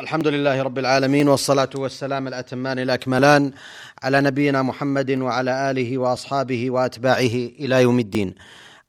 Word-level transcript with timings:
الحمد 0.00 0.26
لله 0.26 0.62
رب 0.62 0.78
العالمين 0.78 1.28
والصلاة 1.28 1.70
والسلام 1.74 2.28
الأتمان 2.28 2.78
الأكملان 2.78 3.52
على 4.02 4.20
نبينا 4.20 4.62
محمد 4.62 5.10
وعلى 5.10 5.70
آله 5.70 5.98
وأصحابه 5.98 6.70
وأتباعه 6.70 7.36
إلى 7.60 7.82
يوم 7.82 7.98
الدين 7.98 8.34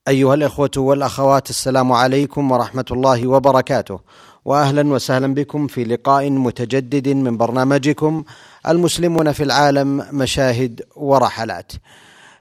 أيها 0.08 0.34
الإخوة 0.34 0.72
والأخوات 0.78 1.50
السلام 1.50 1.92
عليكم 1.92 2.52
ورحمة 2.52 2.86
الله 2.92 3.28
وبركاته 3.28 4.00
واهلا 4.46 4.94
وسهلا 4.94 5.34
بكم 5.34 5.68
في 5.68 5.84
لقاء 5.84 6.30
متجدد 6.30 7.08
من 7.10 7.38
برنامجكم 7.38 8.24
المسلمون 8.68 9.32
في 9.32 9.44
العالم 9.44 10.06
مشاهد 10.12 10.82
ورحلات. 10.96 11.72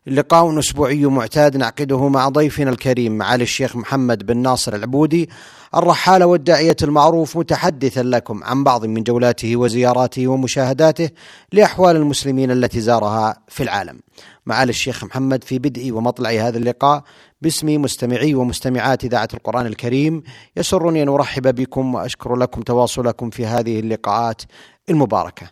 لقاء 0.07 0.59
أسبوعي 0.59 1.05
معتاد 1.05 1.57
نعقده 1.57 2.09
مع 2.09 2.29
ضيفنا 2.29 2.71
الكريم 2.71 3.19
معالي 3.19 3.43
الشيخ 3.43 3.77
محمد 3.77 4.27
بن 4.27 4.37
ناصر 4.37 4.75
العبودي 4.75 5.31
الرحالة 5.75 6.27
والداعية 6.27 6.77
المعروف 6.83 7.37
متحدثا 7.37 8.03
لكم 8.03 8.45
عن 8.45 8.65
بعض 8.65 8.85
من 8.87 9.03
جولاته 9.03 9.57
وزياراته 9.57 10.27
ومشاهداته 10.27 11.11
لأحوال 11.53 11.97
المسلمين 11.97 12.51
التي 12.51 12.81
زارها 12.81 13.37
في 13.49 13.63
العالم. 13.63 14.01
معالي 14.47 14.71
الشيخ 14.71 15.05
محمد 15.05 15.45
في 15.45 15.59
بدء 15.59 15.93
ومطلع 15.93 16.31
هذا 16.31 16.59
اللقاء 16.59 17.03
باسم 17.43 17.83
مستمعي 17.83 18.35
ومستمعات 18.35 19.05
إذاعة 19.05 19.29
القرآن 19.35 19.67
الكريم 19.67 20.23
يسرني 20.57 21.03
أن 21.03 21.09
أرحب 21.09 21.55
بكم 21.55 21.95
وأشكر 21.95 22.37
لكم 22.37 22.63
تواصلكم 22.63 23.31
في 23.31 23.47
هذه 23.47 23.81
اللقاءات 23.81 24.43
المباركة. 24.89 25.51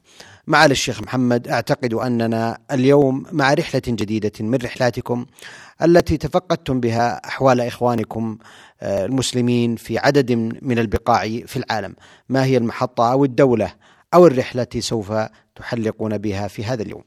معالي 0.49 0.73
الشيخ 0.73 1.03
محمد 1.03 1.49
أعتقد 1.49 1.95
أننا 1.95 2.59
اليوم 2.71 3.27
مع 3.33 3.55
رحلة 3.55 3.83
جديدة 3.87 4.33
من 4.41 4.55
رحلاتكم 4.55 5.27
التي 5.83 6.17
تفقدتم 6.17 6.81
بها 6.81 7.27
أحوال 7.29 7.61
إخوانكم 7.61 8.39
آه، 8.81 9.05
المسلمين 9.07 9.77
في 9.77 9.99
عدد 9.99 10.33
من 10.63 10.79
البقاع 10.79 11.23
في 11.23 11.57
العالم، 11.57 11.97
ما 12.29 12.45
هي 12.45 12.57
المحطة 12.57 13.13
أو 13.13 13.25
الدولة 13.25 13.75
أو 14.15 14.27
الرحلة 14.27 14.63
التي 14.63 14.81
سوف 14.81 15.13
تحلقون 15.55 16.19
بها 16.19 16.49
في 16.49 16.65
هذا 16.65 16.83
اليوم؟ 16.83 17.05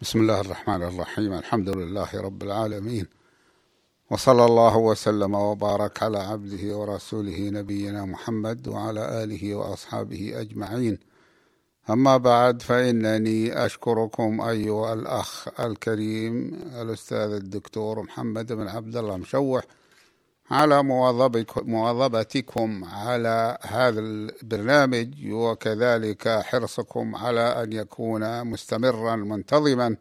بسم 0.00 0.20
الله 0.20 0.40
الرحمن 0.40 0.82
الرحيم 0.82 1.32
الحمد 1.32 1.68
لله 1.68 2.08
رب 2.14 2.42
العالمين 2.42 3.06
وصلى 4.10 4.44
الله 4.44 4.76
وسلم 4.76 5.34
وبارك 5.34 6.02
على 6.02 6.18
عبده 6.18 6.76
ورسوله 6.76 7.38
نبينا 7.50 8.04
محمد 8.04 8.68
وعلى 8.68 9.24
آله 9.24 9.54
وأصحابه 9.54 10.40
أجمعين. 10.40 10.98
أما 11.90 12.16
بعد 12.16 12.62
فإنني 12.62 13.66
أشكركم 13.66 14.40
أيها 14.40 14.92
الأخ 14.94 15.48
الكريم 15.60 16.60
الأستاذ 16.82 17.30
الدكتور 17.32 18.02
محمد 18.02 18.52
بن 18.52 18.68
عبد 18.68 18.96
الله 18.96 19.16
مشوح 19.16 19.64
على 20.50 20.82
مواظبتكم 21.66 22.84
على 22.84 23.58
هذا 23.62 24.00
البرنامج 24.00 25.08
وكذلك 25.32 26.28
حرصكم 26.28 27.16
على 27.16 27.62
أن 27.62 27.72
يكون 27.72 28.44
مستمرا 28.44 29.16
منتظما 29.16 29.96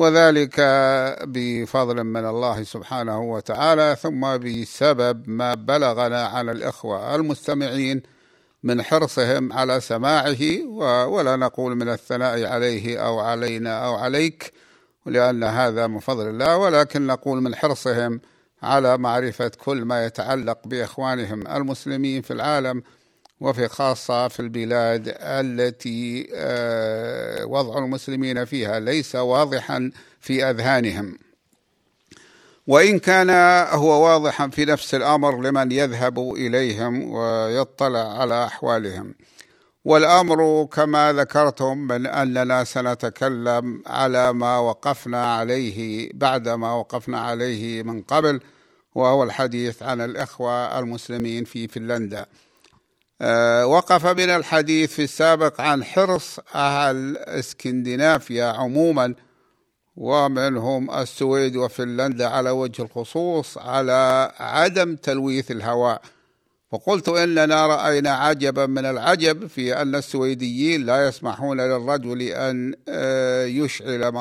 وذلك 0.00 0.60
بفضل 1.24 2.04
من 2.04 2.26
الله 2.26 2.62
سبحانه 2.62 3.20
وتعالى 3.20 3.96
ثم 4.02 4.36
بسبب 4.36 5.28
ما 5.28 5.54
بلغنا 5.54 6.26
عن 6.26 6.48
الإخوة 6.48 7.14
المستمعين 7.14 8.02
من 8.62 8.82
حرصهم 8.82 9.52
على 9.52 9.80
سماعه 9.80 10.66
ولا 11.06 11.36
نقول 11.36 11.76
من 11.76 11.88
الثناء 11.88 12.46
عليه 12.46 12.98
أو 13.06 13.18
علينا 13.18 13.86
أو 13.86 13.94
عليك 13.94 14.52
لأن 15.06 15.44
هذا 15.44 15.86
من 15.86 15.98
فضل 15.98 16.28
الله 16.28 16.56
ولكن 16.56 17.06
نقول 17.06 17.42
من 17.42 17.54
حرصهم 17.54 18.20
على 18.62 18.98
معرفة 18.98 19.50
كل 19.58 19.84
ما 19.84 20.04
يتعلق 20.06 20.58
بإخوانهم 20.68 21.46
المسلمين 21.46 22.22
في 22.22 22.32
العالم 22.32 22.82
وفي 23.40 23.68
خاصة 23.68 24.28
في 24.28 24.40
البلاد 24.40 25.14
التي 25.20 26.28
آه، 26.34 27.44
وضع 27.46 27.78
المسلمين 27.78 28.44
فيها 28.44 28.80
ليس 28.80 29.14
واضحا 29.16 29.90
في 30.20 30.44
أذهانهم 30.50 31.18
وإن 32.66 32.98
كان 32.98 33.30
هو 33.74 34.04
واضحا 34.04 34.48
في 34.48 34.64
نفس 34.64 34.94
الأمر 34.94 35.42
لمن 35.42 35.72
يذهب 35.72 36.18
إليهم 36.18 37.10
ويطلع 37.10 38.20
على 38.20 38.44
أحوالهم 38.44 39.14
والأمر 39.84 40.64
كما 40.64 41.12
ذكرتم 41.12 41.78
من 41.78 42.06
أننا 42.06 42.64
سنتكلم 42.64 43.82
على 43.86 44.32
ما 44.32 44.58
وقفنا 44.58 45.34
عليه 45.34 46.10
بعد 46.14 46.48
ما 46.48 46.72
وقفنا 46.72 47.20
عليه 47.20 47.82
من 47.82 48.02
قبل 48.02 48.40
وهو 48.94 49.22
الحديث 49.22 49.82
عن 49.82 50.00
الإخوة 50.00 50.78
المسلمين 50.78 51.44
في 51.44 51.68
فنلندا. 51.68 52.26
أه 53.20 53.66
وقف 53.66 54.06
بنا 54.06 54.36
الحديث 54.36 54.92
في 54.92 55.02
السابق 55.04 55.60
عن 55.60 55.84
حرص 55.84 56.38
أهل 56.54 57.16
إسكندنافيا 57.16 58.44
عموما 58.44 59.14
ومنهم 59.96 60.90
السويد 60.90 61.56
وفنلندا 61.56 62.26
على 62.26 62.50
وجه 62.50 62.82
الخصوص 62.82 63.58
على 63.58 64.32
عدم 64.38 64.96
تلويث 64.96 65.50
الهواء. 65.50 66.02
وقلت 66.72 67.08
إننا 67.08 67.66
رأينا 67.66 68.10
عجبا 68.10 68.66
من 68.66 68.84
العجب 68.84 69.46
في 69.46 69.82
أن 69.82 69.94
السويديين 69.94 70.86
لا 70.86 71.08
يسمحون 71.08 71.60
للرجل 71.60 72.22
أن 72.22 72.74
آه، 72.88 73.44
يشعل 73.44 74.12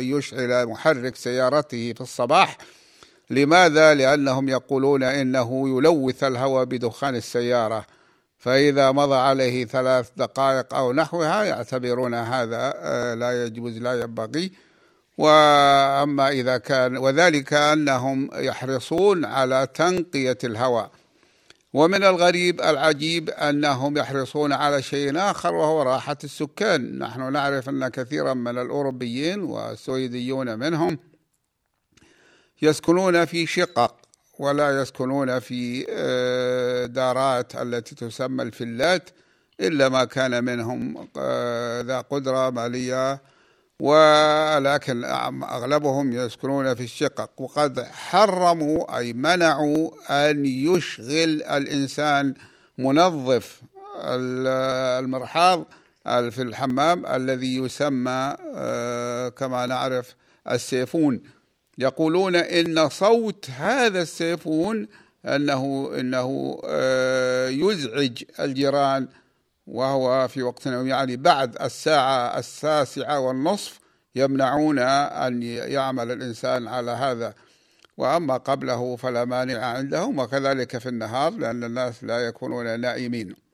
يشعل 0.00 0.66
محرك 0.66 1.16
سيارته 1.16 1.92
في 1.92 2.00
الصباح 2.00 2.58
لماذا؟ 3.30 3.94
لأنهم 3.94 4.48
يقولون 4.48 5.02
إنه 5.02 5.68
يلوث 5.68 6.24
الهواء 6.24 6.64
بدخان 6.64 7.16
السيارة 7.16 7.86
فإذا 8.40 8.92
مضى 8.92 9.16
عليه 9.16 9.64
ثلاث 9.64 10.10
دقائق 10.16 10.74
أو 10.74 10.92
نحوها 10.92 11.44
يعتبرون 11.44 12.14
هذا 12.14 12.74
آه، 12.76 13.14
لا 13.14 13.44
يجوز 13.44 13.78
لا 13.78 14.00
ينبغي. 14.00 14.52
وأما 15.18 16.28
إذا 16.28 16.58
كان 16.58 16.96
وذلك 16.96 17.52
أنهم 17.52 18.30
يحرصون 18.34 19.24
على 19.24 19.68
تنقية 19.74 20.38
الهواء. 20.44 20.90
ومن 21.72 22.04
الغريب 22.04 22.60
العجيب 22.60 23.30
أنهم 23.30 23.98
يحرصون 23.98 24.52
على 24.52 24.82
شيء 24.82 25.18
آخر 25.18 25.54
وهو 25.54 25.82
راحة 25.82 26.18
السكان، 26.24 26.98
نحن 26.98 27.32
نعرف 27.32 27.68
أن 27.68 27.88
كثيرا 27.88 28.34
من 28.34 28.58
الأوروبيين 28.58 29.42
والسويديون 29.42 30.58
منهم 30.58 30.98
يسكنون 32.62 33.24
في 33.24 33.46
شقق. 33.46 33.99
ولا 34.40 34.80
يسكنون 34.82 35.38
في 35.38 35.86
آه، 35.90 36.86
دارات 36.86 37.54
التي 37.54 37.94
تسمى 37.94 38.42
الفلات 38.42 39.10
إلا 39.60 39.88
ما 39.88 40.04
كان 40.04 40.44
منهم 40.44 41.08
آه، 41.18 41.80
ذا 41.80 42.00
قدرة 42.00 42.50
مالية. 42.50 43.22
ولكن 43.80 45.04
أغلبهم 45.44 46.12
يسكنون 46.12 46.74
في 46.74 46.82
الشقق. 46.84 47.30
وقد 47.40 47.80
حرموا 47.82 48.98
أي 48.98 49.12
منعوا 49.12 49.90
أن 50.10 50.46
يشغل 50.46 51.42
الإنسان 51.42 52.34
منظف 52.78 53.62
المرحاض 54.04 55.64
في 56.04 56.42
الحمام 56.42 57.06
الذي 57.06 57.56
يسمى 57.56 58.36
آه، 58.54 59.28
كما 59.28 59.66
نعرف 59.66 60.14
السيفون. 60.50 61.20
يقولون 61.80 62.36
إن 62.36 62.88
صوت 62.88 63.50
هذا 63.50 64.02
السيفون 64.02 64.88
انه 65.26 65.90
إنه 66.00 66.60
آه، 66.64 67.48
يزعج 67.48 68.22
الجيران 68.40 69.08
وهو 69.66 70.28
في 70.28 70.42
وقت 70.42 70.66
يعني 70.66 71.16
بعد 71.16 71.62
الساعة 71.62 72.38
التاسعة 72.38 73.20
والنصف 73.20 73.80
يمنعون 74.14 74.78
أن 74.78 75.42
يعمل 75.42 76.10
الإنسان 76.10 76.68
على 76.68 76.90
هذا. 76.90 77.34
وأما 77.96 78.36
قبله 78.36 78.96
فلا 78.96 79.24
مانع 79.24 79.64
عندهم 79.64 80.18
وكذلك 80.18 80.78
في 80.78 80.88
النهار 80.88 81.32
لأن 81.32 81.64
الناس 81.64 82.04
لا 82.04 82.18
يكونون 82.26 82.80
نائمين. 82.80 83.49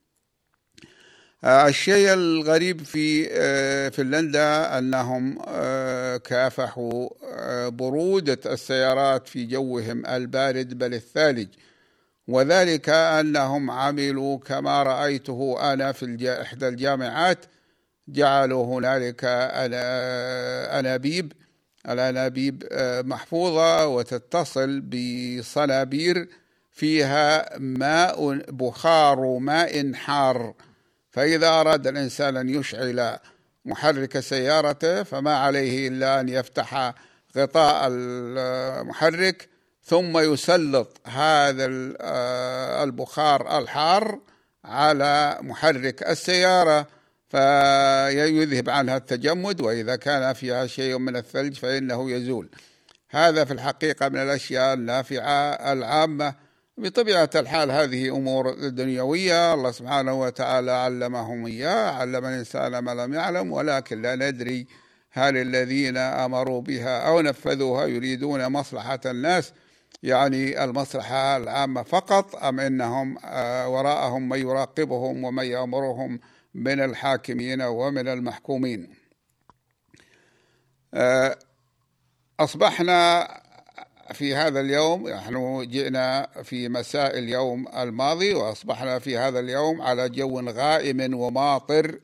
الشيء 1.47 2.13
الغريب 2.13 2.85
في 2.85 3.29
آه، 3.33 3.89
فنلندا 3.89 4.79
أنهم 4.79 5.39
آه، 5.49 6.17
كافحوا 6.17 7.09
برودة 7.69 8.53
السيارات 8.53 9.29
في 9.29 9.47
جوهم 9.47 10.07
البارد 10.07 10.79
بل 10.79 10.95
الثالج 10.95 11.49
وذلك 12.29 12.89
أنهم 12.89 13.71
عملوا 13.71 14.39
كما 14.39 14.83
رأيته 14.83 15.73
أنا 15.73 15.93
في 15.93 16.41
إحدى 16.43 16.69
الجامعات 16.69 17.47
جعلوا 18.09 18.65
هنالك 18.79 19.21
أنابيب 20.79 21.33
الأنابيب 21.89 22.65
آه، 22.73 23.03
محفوظة 23.03 23.87
وتتصل 23.87 24.81
بصنابير 24.81 26.29
فيها 26.73 27.59
ماء 27.59 28.35
بخار 28.51 29.39
ماء 29.39 29.93
حار. 29.93 30.55
فإذا 31.17 31.49
أراد 31.49 31.87
الإنسان 31.87 32.37
أن 32.37 32.49
يشعل 32.49 33.19
محرك 33.65 34.21
سيارته 34.21 35.03
فما 35.03 35.37
عليه 35.37 35.89
إلا 35.89 36.21
أن 36.21 36.29
يفتح 36.29 36.95
غطاء 37.37 37.89
المحرك 37.91 39.49
ثم 39.85 40.19
يسلط 40.19 41.01
هذا 41.07 41.95
آه، 42.01 42.85
البخار 42.85 43.59
الحار 43.59 44.21
على 44.65 45.39
محرك 45.41 46.03
السيارة 46.03 46.87
فيذهب 47.29 48.71
عنها 48.71 48.97
التجمد 48.97 49.61
وإذا 49.61 49.97
كان 49.97 50.33
فيها 50.33 50.67
شيء 50.67 50.99
من 50.99 51.17
الثلج 51.17 51.55
فإنه 51.55 52.11
يزول. 52.11 52.49
هذا 53.11 53.45
في 53.45 53.53
الحقيقة 53.53 54.09
من 54.09 54.23
الأشياء 54.23 54.75
النافعة 54.75 55.73
العامة 55.73 56.35
بطبيعة 56.79 57.31
الحال 57.35 57.71
هذه 57.71 58.17
أمور 58.17 58.69
دنيوية 58.69 59.55
الله 59.55 59.71
سبحانه 59.71 60.21
وتعالى 60.21 60.71
علمهم 60.71 61.47
إياه 61.47 61.91
علم 61.91 62.25
الإنسان 62.25 62.79
ما 62.79 62.95
لم 62.95 63.15
يعلم 63.15 63.53
ولكن 63.53 64.03
لا 64.03 64.17
ندري 64.17 64.67
هل 65.11 65.37
الذين 65.37 65.97
أمروا 65.97 66.61
بها 66.61 67.09
أو 67.09 67.21
نفذوها 67.21 67.87
يريدون 67.87 68.47
مصلحة 68.47 69.01
الناس 69.07 69.53
يعني 70.03 70.65
المصلحة 70.65 71.37
العامة 71.37 71.83
فقط 71.83 72.37
أم 72.37 72.61
إنهم 72.61 73.19
آه، 73.25 73.69
وراءهم 73.69 74.29
من 74.29 74.39
يراقبهم 74.39 75.25
ومن 75.25 75.45
يأمرهم 75.45 76.21
من 76.55 76.81
الحاكمين 76.81 77.63
ومن 77.63 78.09
المحكومين. 78.09 78.95
آه، 80.95 81.39
أصبحنا 82.41 83.29
في 84.13 84.35
هذا 84.35 84.61
اليوم 84.61 85.09
نحن 85.09 85.67
جئنا 85.69 86.29
في 86.43 86.69
مساء 86.69 87.19
اليوم 87.19 87.69
الماضي 87.69 88.35
وأصبحنا 88.35 88.99
في 88.99 89.19
هذا 89.19 89.41
اليوم 89.41 89.83
على 89.83 90.09
جو 90.09 90.41
غائم 90.41 91.15
وماطر 91.15 91.99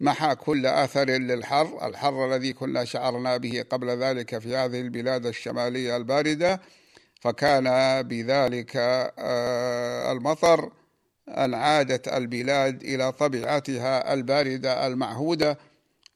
محى 0.00 0.34
كل 0.34 0.66
أثر 0.66 1.04
للحر 1.10 1.86
الحر 1.88 2.26
الذي 2.26 2.52
كنا 2.52 2.84
شعرنا 2.84 3.36
به 3.36 3.64
قبل 3.70 3.88
ذلك 3.88 4.38
في 4.38 4.56
هذه 4.56 4.80
البلاد 4.80 5.26
الشمالية 5.26 5.96
الباردة. 5.96 6.60
فكان 7.20 7.64
بذلك 8.02 8.76
آه، 9.18 10.12
المطر 10.12 10.70
أن 11.28 11.54
عادت 11.54 12.08
البلاد 12.08 12.82
إلى 12.82 13.12
طبيعتها 13.12 14.14
الباردة 14.14 14.86
المعهودة. 14.86 15.58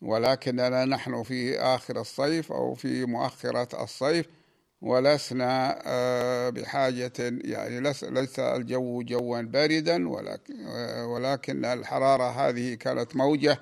ولكننا 0.03 0.85
نحن 0.85 1.23
في 1.23 1.59
آخر 1.61 2.01
الصيف 2.01 2.53
أو 2.53 2.75
في 2.75 3.05
مؤخرة 3.05 3.83
الصيف 3.83 4.27
ولسنا 4.81 5.83
آه، 5.87 6.51
بحاجة 6.51 7.13
يعني 7.45 7.81
ليس 8.03 8.39
الجو 8.39 9.03
جوا 9.03 9.41
باردا 9.41 10.09
ولكن, 10.09 10.67
آه، 10.67 11.07
ولكن 11.07 11.65
الحرارة 11.65 12.31
هذه 12.31 12.75
كانت 12.75 13.17
موجة 13.17 13.59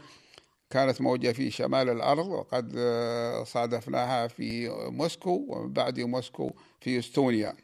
كانت 0.71 1.01
موجة 1.01 1.33
في 1.33 1.51
شمال 1.51 1.89
الأرض 1.91 2.27
وقد 2.27 2.73
آه، 2.79 3.45
صادفناها 3.45 4.29
في 4.29 4.69
موسكو 4.91 5.45
ومن 5.49 5.73
بعد 5.73 6.01
موسكو 6.01 6.51
في 6.81 6.99
إستونيا. 6.99 7.57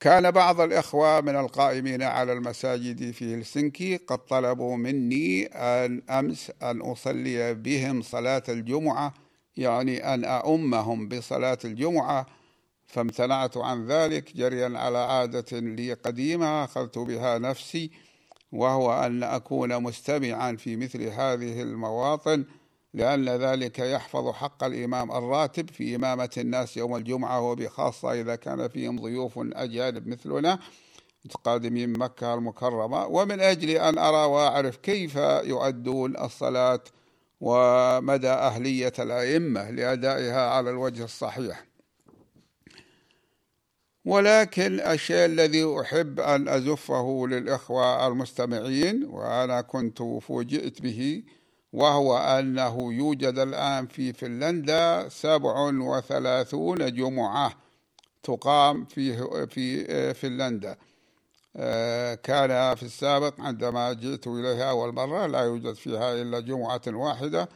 كان 0.00 0.30
بعض 0.30 0.60
الإخوة 0.60 1.20
من 1.20 1.36
القائمين 1.36 2.02
على 2.02 2.32
المساجد 2.32 3.10
في 3.10 3.34
هلسنكي 3.34 3.96
قد 3.96 4.18
طلبوا 4.18 4.76
مني 4.76 5.46
أن 5.46 6.02
أمس 6.10 6.52
أن 6.62 6.80
أصلي 6.80 7.54
بهم 7.54 8.02
صلاة 8.02 8.42
الجمعة 8.48 9.14
يعني 9.56 10.14
أن 10.14 10.24
أؤمهم 10.24 11.08
بصلاة 11.08 11.58
الجمعة 11.64 12.26
فامتنعت 12.86 13.56
عن 13.56 13.86
ذلك 13.86 14.36
جريا 14.36 14.78
على 14.78 14.98
عادة 14.98 15.58
لي 15.58 15.92
قديمة 15.92 16.64
أخذت 16.64 16.98
بها 16.98 17.38
نفسي 17.38 17.90
وهو 18.52 19.06
أن 19.06 19.22
أكون 19.22 19.82
مستمعا 19.82 20.56
في 20.56 20.76
مثل 20.76 21.02
هذه 21.02 21.62
المواطن 21.62 22.44
لأن 22.94 23.28
ذلك 23.28 23.78
يحفظ 23.78 24.30
حق 24.30 24.64
الإمام 24.64 25.12
الراتب 25.12 25.70
في 25.70 25.96
إمامة 25.96 26.30
الناس 26.38 26.76
يوم 26.76 26.96
الجمعة 26.96 27.40
وبخاصة 27.40 28.12
إذا 28.20 28.36
كان 28.36 28.68
فيهم 28.68 29.00
ضيوف 29.00 29.38
أجانب 29.38 30.08
مثلنا 30.08 30.58
قادمين 31.44 31.98
مكة 31.98 32.34
المكرمة. 32.34 33.06
ومن 33.06 33.40
أجل 33.40 33.70
أن 33.70 33.98
أرى 33.98 34.26
وأعرف 34.26 34.76
كيف 34.76 35.16
يؤدون 35.44 36.16
الصلاة 36.16 36.80
ومدى 37.40 38.28
أهلية 38.28 38.92
الأئمة 38.98 39.70
لأدائها 39.70 40.50
على 40.50 40.70
الوجه 40.70 41.04
الصحيح. 41.04 41.66
ولكن 44.04 44.80
الشيء 44.80 45.24
الذي 45.24 45.80
أحب 45.80 46.20
أن 46.20 46.48
أزفه 46.48 47.26
للإخوة 47.28 48.06
المستمعين 48.06 49.04
وأنا 49.04 49.60
كنت 49.60 50.02
فوجئت 50.02 50.82
به 50.82 51.22
وهو 51.72 52.18
أنه 52.18 52.92
يوجد 52.92 53.38
الآن 53.38 53.86
في 53.86 54.12
فنلندا 54.12 55.08
سبع 55.08 55.70
وثلاثون 55.74 56.94
جمعة 56.94 57.52
تقام 58.22 58.84
في 58.84 59.46
في 59.46 60.14
فنلندا. 60.14 60.76
كان 62.22 62.74
في 62.74 62.82
السابق 62.82 63.40
عندما 63.40 63.92
جئت 63.92 64.26
إليها 64.26 64.70
أول 64.70 64.94
مرة 64.94 65.26
لا 65.26 65.40
يوجد 65.40 65.72
فيها 65.72 66.12
إلا 66.12 66.40
جمعة 66.40 66.82
واحدة 66.86 67.48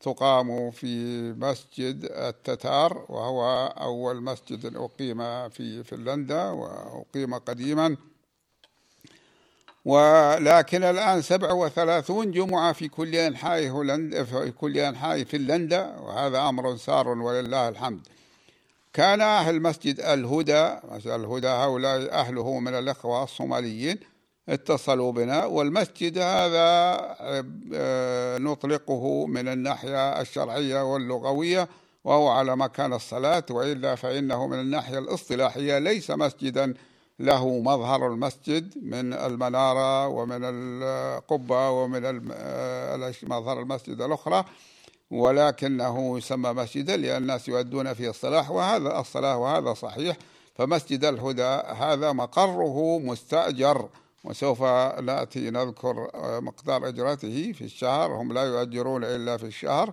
تقام 0.00 0.70
في 0.70 1.32
مسجد 1.32 2.04
التتار 2.04 3.06
وهو 3.08 3.66
أول 3.66 4.22
مسجد 4.22 4.76
أقيم 4.76 5.48
في 5.48 5.84
فنلندا 5.84 6.44
وأقيم 6.50 7.34
قديما. 7.34 7.96
ولكن 9.84 10.84
الآن 10.84 11.22
37 11.22 12.30
جمعة 12.30 12.72
في 12.72 12.88
كل 12.88 13.14
أنحاء 13.14 13.68
هولندا 13.68 14.24
في 14.24 14.50
كل 14.50 14.78
أنحاء 14.78 15.24
فنلندا 15.24 15.96
وهذا 15.98 16.48
أمر 16.48 16.76
سار 16.76 17.08
ولله 17.08 17.68
الحمد. 17.68 18.08
كان 18.96 19.20
أهل 19.20 19.62
مسجد 19.62 20.00
الهدى 20.00 20.76
مسجد 20.92 21.10
الهدى 21.10 21.48
هؤلاء 21.48 22.12
أهله 22.12 22.58
من 22.58 22.74
الإخوة 22.74 23.24
الصوماليين 23.24 23.98
اتصلوا 24.48 25.12
بنا 25.12 25.44
والمسجد 25.44 26.18
هذا 26.18 26.66
آه، 27.74 28.38
نطلقه 28.38 29.26
من 29.26 29.48
الناحية 29.48 30.20
الشرعية 30.20 30.92
واللغوية 30.92 31.68
وهو 32.04 32.28
على 32.28 32.56
مكان 32.56 32.92
الصلاة 32.92 33.44
وإلا 33.50 33.94
فإنه 33.94 34.46
من 34.46 34.60
الناحية 34.60 34.98
الاصطلاحية 34.98 35.78
ليس 35.78 36.10
مسجدا 36.10 36.74
له 37.20 37.58
مظهر 37.58 38.06
المسجد 38.06 38.74
من 38.82 39.12
المنارة 39.12 40.08
ومن 40.08 40.40
القبة 40.42 41.70
ومن 41.70 42.30
آه، 42.32 43.12
مظهر 43.22 43.60
المسجد 43.60 44.00
الأخرى. 44.00 44.44
ولكنه 45.10 46.18
يسمى 46.18 46.52
مسجدا 46.52 46.96
لأن 46.96 47.22
الناس 47.22 47.48
يؤدون 47.48 47.94
فيه 47.94 48.10
الصلاة 48.10 48.52
وهذا 48.52 49.00
الصلاة 49.00 49.36
وهذا 49.36 49.74
صحيح 49.74 50.16
فمسجد 50.54 51.04
الهدى 51.04 51.62
هذا 51.76 52.12
مقره 52.12 52.98
مستأجر 52.98 53.88
وسوف 54.24 54.62
نأتي 55.02 55.50
نذكر 55.50 56.10
آه، 56.14 56.40
مقدار 56.40 56.88
أجرته 56.88 57.52
في 57.52 57.64
الشهر 57.64 58.12
هم 58.12 58.32
لا 58.32 58.44
يؤجرون 58.44 59.04
إلا 59.04 59.36
في 59.36 59.46
الشهر 59.46 59.92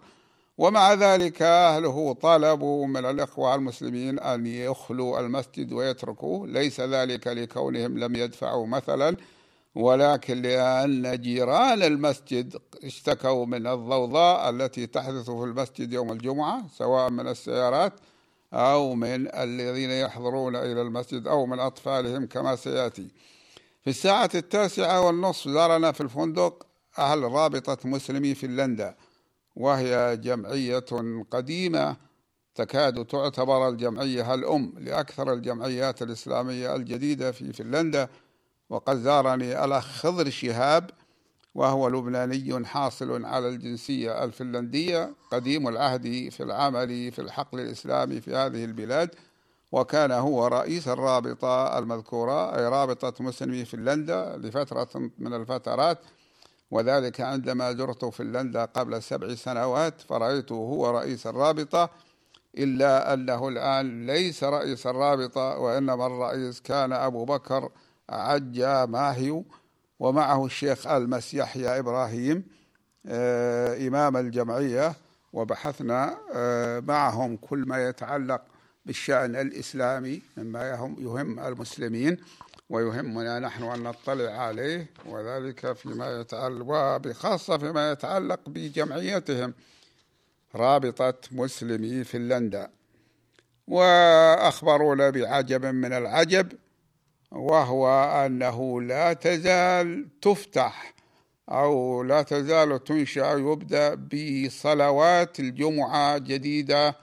ومع 0.57 0.93
ذلك 0.93 1.41
أهله 1.41 2.13
طلبوا 2.13 2.87
من 2.87 3.05
الإخوة 3.05 3.55
المسلمين 3.55 4.19
أن 4.19 4.47
يخلوا 4.47 5.19
المسجد 5.19 5.73
ويتركوه 5.73 6.47
ليس 6.47 6.81
ذلك 6.81 7.27
لكونهم 7.27 7.97
لم 7.97 8.15
يدفعوا 8.15 8.67
مثلا 8.67 9.15
ولكن 9.75 10.41
لأن 10.41 11.21
جيران 11.21 11.83
المسجد 11.83 12.57
اشتكوا 12.83 13.45
من 13.45 13.67
الضوضاء 13.67 14.49
التي 14.49 14.87
تحدث 14.87 15.25
في 15.25 15.43
المسجد 15.43 15.93
يوم 15.93 16.11
الجمعة 16.11 16.67
سواء 16.77 17.09
من 17.09 17.27
السيارات 17.27 17.93
أو 18.53 18.95
من 18.95 19.35
الذين 19.35 19.91
يحضرون 19.91 20.55
إلى 20.55 20.81
المسجد 20.81 21.27
أو 21.27 21.45
من 21.45 21.59
أطفالهم 21.59 22.25
كما 22.25 22.55
سيأتي. 22.55 23.07
في 23.83 23.89
الساعة 23.89 24.29
التاسعة 24.35 25.01
والنصف 25.01 25.49
زارنا 25.49 25.91
في 25.91 26.01
الفندق 26.01 26.65
أهل 26.97 27.21
رابطة 27.23 27.77
مسلمي 27.85 28.35
فنلندا 28.35 28.95
وهي 29.55 30.17
جمعية 30.17 30.85
قديمة 31.31 31.97
تكاد 32.55 33.05
تعتبر 33.05 33.69
الجمعية 33.69 34.33
الأم 34.33 34.73
لأكثر 34.77 35.33
الجمعيات 35.33 36.01
الإسلامية 36.01 36.75
الجديدة 36.75 37.31
في 37.31 37.53
فنلندا. 37.53 38.09
وقد 38.69 38.97
زارني 38.97 39.65
الأخ 39.65 39.87
خضر 39.87 40.29
شهاب 40.29 40.89
وهو 41.55 41.87
لبناني 41.87 42.65
حاصل 42.65 43.25
على 43.25 43.49
الجنسية 43.49 44.23
الفنلندية 44.23 45.13
قديم 45.31 45.67
العهد 45.67 46.29
في 46.31 46.43
العمل 46.43 47.11
في 47.11 47.19
الحقل 47.19 47.59
الإسلامي 47.59 48.21
في 48.21 48.35
هذه 48.35 48.65
البلاد 48.65 49.15
وكان 49.71 50.11
هو 50.11 50.47
رئيس 50.47 50.87
الرابطة 50.87 51.79
المذكورة 51.79 52.57
أي 52.57 52.67
رابطة 52.67 53.23
مسلمي 53.23 53.65
فنلندا 53.65 54.37
لفترة 54.37 55.09
من 55.17 55.33
الفترات 55.33 55.99
وذلك 56.71 57.21
عندما 57.21 57.73
زرت 57.73 58.05
فنلندا 58.05 58.65
قبل 58.65 59.03
سبع 59.03 59.35
سنوات 59.35 60.01
فرأيته 60.01 60.55
هو 60.55 60.89
رئيس 60.89 61.27
الرابطة 61.27 61.89
إلا 62.57 63.13
أنه 63.13 63.47
الآن 63.47 64.05
ليس 64.07 64.43
رئيس 64.43 64.87
الرابطة 64.87 65.57
وإنما 65.57 66.05
الرئيس 66.05 66.61
كان 66.61 66.93
أبو 66.93 67.25
بكر 67.25 67.69
عجا 68.09 68.85
ماهيو 68.85 69.45
ومعه 69.99 70.45
الشيخ 70.45 70.87
المس 70.87 71.33
يحيى 71.33 71.79
إبراهيم 71.79 72.43
آه، 73.05 73.87
إمام 73.87 74.17
الجمعية 74.17 74.95
وبحثنا 75.33 76.17
آه، 76.35 76.79
معهم 76.79 77.37
كل 77.37 77.59
ما 77.59 77.87
يتعلق 77.89 78.41
بالشأن 78.85 79.35
الإسلامي 79.35 80.21
مما 80.37 80.69
يهم 80.69 81.39
المسلمين 81.39 82.17
ويهمنا 82.69 83.39
نحن 83.39 83.63
أن 83.63 83.83
نطلع 83.83 84.31
عليه 84.31 84.89
وذلك 85.05 85.73
فيما 85.73 86.19
يتعلق 86.21 86.65
وبخاصة 86.67 87.57
فيما 87.57 87.91
يتعلق 87.91 88.39
بجمعيتهم 88.47 89.53
رابطة 90.55 91.13
مسلمي 91.31 92.03
فنلندا. 92.03 92.69
وأخبرونا 93.67 95.09
بعجب 95.09 95.65
من 95.65 95.93
العجب 95.93 96.51
وهو 97.33 97.87
أنه 98.25 98.81
لا 98.81 99.13
تزال 99.13 100.07
تفتح 100.21 100.93
أو 101.49 102.03
لا 102.03 102.21
تزال 102.21 102.83
تنشأ 102.83 103.31
يبدأ 103.31 103.95
بصلوات 103.95 105.39
الجمعة 105.39 106.17
جديدة 106.17 106.95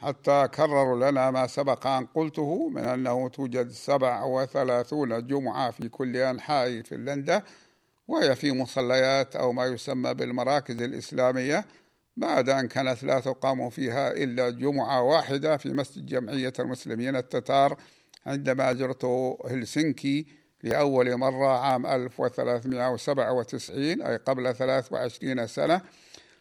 حتى 0.00 0.48
كرروا 0.54 1.10
لنا 1.10 1.30
ما 1.30 1.46
سبق 1.46 1.86
أن 1.86 2.06
قلته 2.06 2.68
من 2.68 2.84
أنه 2.84 3.28
توجد 3.28 3.70
سبع 3.70 4.24
وثلاثون 4.24 5.26
جمعة 5.26 5.70
في 5.70 5.88
كل 5.88 6.16
أنحاء 6.16 6.82
فنلندا 6.82 7.42
وهي 8.08 8.36
في 8.36 8.52
مصليات 8.52 9.36
أو 9.36 9.52
ما 9.52 9.66
يسمى 9.66 10.14
بالمراكز 10.14 10.82
الإسلامية. 10.82 11.64
بعد 12.16 12.48
أن 12.48 12.68
كانت 12.68 13.02
لا 13.02 13.20
تقام 13.20 13.70
فيها 13.70 14.12
إلا 14.12 14.50
جمعة 14.50 15.02
واحدة 15.02 15.56
في 15.56 15.72
مسجد 15.72 16.06
جمعية 16.06 16.52
المسلمين 16.58 17.16
التتار. 17.16 17.76
عندما 18.26 18.72
زرت 18.72 19.04
هلسنكي 19.50 20.26
لأول 20.62 21.16
مرة 21.16 21.58
عام 21.58 21.86
1397 21.86 24.02
أي 24.02 24.16
قبل 24.16 24.54
23 24.54 25.46
سنة. 25.46 25.80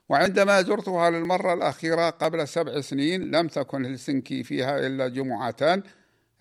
وعندما 0.10 0.62
زرتها 0.62 1.10
للمرة 1.10 1.54
الأخيرة 1.54 2.10
قبل 2.10 2.48
سبع 2.48 2.82
سنين 2.82 3.32
لم 3.32 3.48
تكن 3.48 3.86
هلسنكي 3.86 4.44
فيها 4.44 4.88
إلا 4.88 5.08
جمعتان 5.08 5.84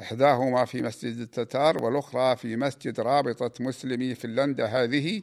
إحداهما 0.00 0.64
في 0.64 0.82
مسجد 0.82 1.18
التتار 1.18 1.84
والأخرى 1.84 2.36
في 2.36 2.56
مسجد 2.56 3.00
رابطة 3.00 3.50
مسلمي 3.60 4.14
فنلندا 4.14 4.66
هذه 4.66 5.22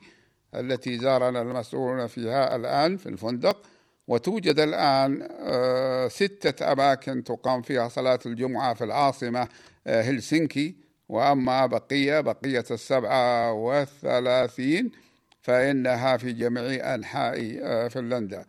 التي 0.56 0.98
زارنا 0.98 1.42
المسؤولون 1.42 2.08
فيها 2.08 2.56
الآن 2.56 2.98
في 2.98 3.10
الفندق. 3.10 3.62
وتوجد 4.08 4.60
الآن 4.60 5.28
آه، 5.32 6.08
ستة 6.08 6.72
أماكن 6.72 7.24
تقام 7.24 7.62
فيها 7.62 7.90
صلاة 7.90 8.20
الجمعة 8.26 8.74
في 8.74 8.84
العاصمة 8.84 9.48
هلسنكي 9.88 10.76
وأما 11.10 11.66
بقية 11.66 12.20
بقية 12.20 12.66
السبعة 12.72 13.54
والثلاثين 13.54 14.92
فإنها 15.42 16.18
في 16.18 16.34
جميع 16.34 16.96
أنحاء 16.96 17.60
آه، 17.62 17.88
فنلندا. 17.88 18.46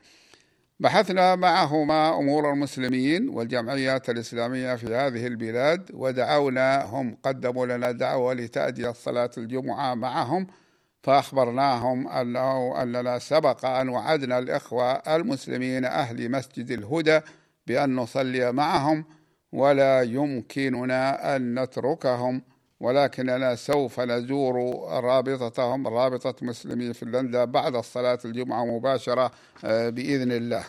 بحثنا 0.81 1.37
معهما 1.37 2.19
أمور 2.19 2.53
المسلمين 2.53 3.29
والجمعيات 3.29 4.11
الإسلامية 4.11 4.75
في 4.75 4.87
هذه 4.95 5.27
البلاد 5.27 5.91
ودعوناهم 5.95 7.17
قدموا 7.23 7.67
لنا 7.67 7.91
دعوة 7.91 8.35
لتأدية 8.35 8.93
صلاة 8.93 9.31
الجمعة 9.39 9.95
معهم 9.95 10.47
فأخبرناهم 11.03 12.09
أنه 12.09 12.83
أننا 12.83 13.19
سبق 13.19 13.65
أن 13.67 13.89
وعدنا 13.89 14.39
الإخوة 14.39 14.93
المسلمين 14.93 15.85
أهل 15.85 16.31
مسجد 16.31 16.71
الهدى 16.71 17.21
بأن 17.67 17.97
نصلي 17.97 18.53
معهم 18.53 19.05
ولا 19.55 20.03
يمكننا 20.03 21.37
أن 21.37 21.61
نتركهم 21.61 22.43
ولكننا 22.81 23.55
سوف 23.55 24.01
نزور 24.01 24.55
رابطتهم 25.05 25.89
رابطة 25.89 26.35
مسلمي 26.43 26.95
فنلندا 26.95 27.45
بعد 27.45 27.75
الصلاة 27.77 28.19
الجمعة 28.25 28.65
مباشرة 28.65 29.31
آه، 29.65 29.89
بإذن 29.89 30.33
الله. 30.33 30.65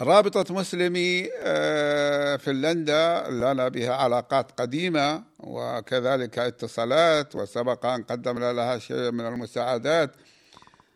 رابطة 0.00 0.54
مسلمي 0.54 1.28
آه، 1.42 2.36
فنلندا 2.36 3.24
لنا 3.30 3.68
بها 3.68 3.94
علاقات 3.94 4.60
قديمة 4.60 5.22
وكذلك 5.38 6.38
اتصالات 6.38 7.36
وسبق 7.36 7.86
أن 7.86 8.02
قدمنا 8.02 8.52
لها 8.52 8.78
شيء 8.78 9.10
من 9.10 9.26
المساعدات. 9.26 10.10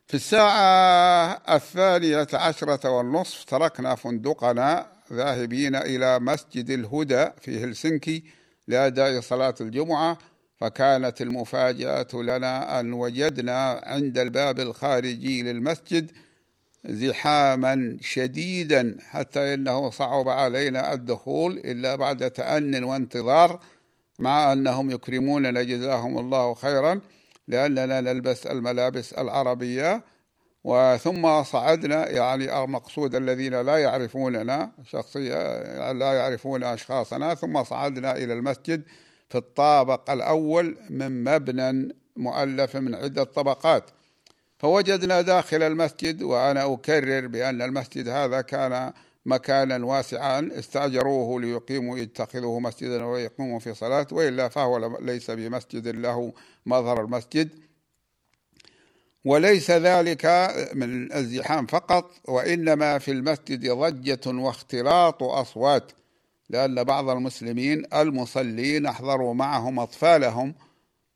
في 0.07 0.14
الساعة 0.14 1.43
الثانية 1.55 2.26
عشرة 2.35 2.91
والنصف 2.91 3.45
تركنا 3.45 3.95
فندقنا 3.95 4.94
ذاهبين 5.12 5.76
إلى 5.76 6.20
مسجد 6.20 6.70
الهدى 6.70 7.26
في 7.40 7.64
هلسنكي 7.64 8.23
لأداء 8.68 9.20
صلاة 9.20 9.54
الجمعة 9.61 10.18
فكانت 10.56 11.23
المفاجأة 11.23 12.08
لنا 12.14 12.80
أن 12.80 12.92
وجدنا 12.92 13.82
عند 13.84 14.18
الباب 14.18 14.61
الخارجي 14.61 15.42
للمسجد 15.42 16.11
زحاما 16.84 17.99
شديدا 18.00 18.96
حتى 19.00 19.54
إنه 19.54 19.90
صعب 19.90 20.28
علينا 20.28 20.92
الدخول 20.92 21.58
إلا 21.58 21.96
بعد 21.96 22.30
تأن 22.30 22.84
وانتظار 22.84 23.61
مع 24.18 24.52
أنهم 24.52 24.90
يكرموننا 24.90 25.62
جزاهم 25.62 26.18
الله 26.18 26.54
خيرا 26.54 27.00
لأننا 27.49 28.00
نلبس 28.00 28.46
الملابس 28.46 29.12
العربية 29.12 30.04
وثم 30.64 31.42
صعدنا 31.42 32.09
يعني 32.09 32.64
المقصود 32.64 33.14
الذين 33.14 33.61
لا 33.61 33.78
يعرفوننا 33.78 34.73
شخصيا 34.85 35.92
لا 35.92 36.12
يعرفون 36.12 36.64
أشخاصنا 36.64 37.35
ثم 37.35 37.64
صعدنا 37.64 38.16
إلى 38.16 38.33
المسجد 38.33 38.83
في 39.28 39.38
الطابق 39.38 40.11
الأول 40.11 40.76
من 40.90 41.25
مبنى 41.25 41.94
مؤلف 42.16 42.76
من 42.76 42.94
عدة 42.94 43.25
طبقات. 43.25 43.90
فوجدنا 44.59 45.21
داخل 45.21 45.62
المسجد 45.62 46.23
وأنا 46.23 46.73
أكرر 46.73 47.26
بأن 47.26 47.62
المسجد 47.62 48.09
هذا 48.09 48.40
كان 48.40 48.92
مكانا 49.26 49.87
واسعا 49.87 50.50
استأجروه 50.52 51.40
ليقيموا 51.40 51.99
يتخذوه 51.99 52.61
مسجدا 52.61 53.04
ويقوموا 53.04 53.59
في 53.59 53.75
صلاة 53.75 54.06
وإلا 54.12 54.49
فهو 54.49 54.99
ليس 55.00 55.30
بمسجد 55.30 55.88
له 55.88 56.33
مظهر 56.66 57.00
المسجد. 57.00 57.49
وليس 59.25 59.71
ذلك 59.71 60.26
من 60.75 61.12
الزحام 61.12 61.66
فقط 61.66 62.11
وإنما 62.28 62.99
في 62.99 63.11
المسجد 63.11 63.71
ضجة 63.71 64.21
واختلاط 64.26 65.23
أصوات 65.23 65.93
لأن 66.50 66.85
بعض 66.85 67.09
المسلمين 67.09 67.87
المصلين 67.95 68.87
أحضروا 68.87 69.35
معهم 69.35 69.78
أطفالهم 69.78 70.54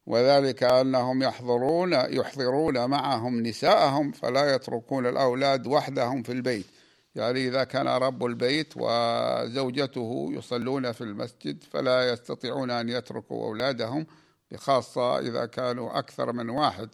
وذلك 0.07 0.63
أنهم 0.63 1.23
يحضرون 1.23 1.93
يحضرون 1.93 2.91
معهم 2.91 3.41
نساءهم 3.43 4.13
فلا 4.13 4.55
يتركون 4.55 5.07
الأولاد 5.07 5.67
وحدهم 5.67 6.23
في 6.23 6.33
البيت. 6.33 6.67
يعني 7.15 7.49
إذا 7.49 7.65
كان 7.65 7.89
رب 7.89 8.25
البيت 8.25 8.75
وزوجته 8.77 10.29
يصلون 10.33 10.93
في 10.93 11.01
المسجد 11.01 11.65
فلا 11.65 12.13
يستطيعون 12.13 12.71
أن 12.71 12.89
يتركوا 12.89 13.47
أولادهم 13.47 14.07
بخاصة 14.51 15.19
إذا 15.19 15.47
كانوا 15.47 15.99
أكثر 15.99 16.33
من 16.33 16.51
واحد. 16.51 16.89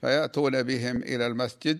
فيأتون 0.00 0.62
بهم 0.62 0.96
إلى 0.96 1.26
المسجد. 1.26 1.78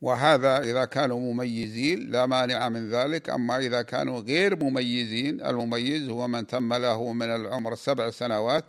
وهذا 0.00 0.58
إذا 0.58 0.84
كانوا 0.84 1.20
مميزين 1.20 2.10
لا 2.10 2.26
مانع 2.26 2.68
من 2.68 2.90
ذلك. 2.90 3.30
أما 3.30 3.58
إذا 3.58 3.82
كانوا 3.82 4.20
غير 4.20 4.64
مميزين 4.64 5.46
المميز 5.46 6.08
هو 6.08 6.28
من 6.28 6.46
تم 6.46 6.74
له 6.74 7.12
من 7.12 7.26
العمر 7.26 7.74
سبع 7.74 8.10
سنوات 8.10 8.64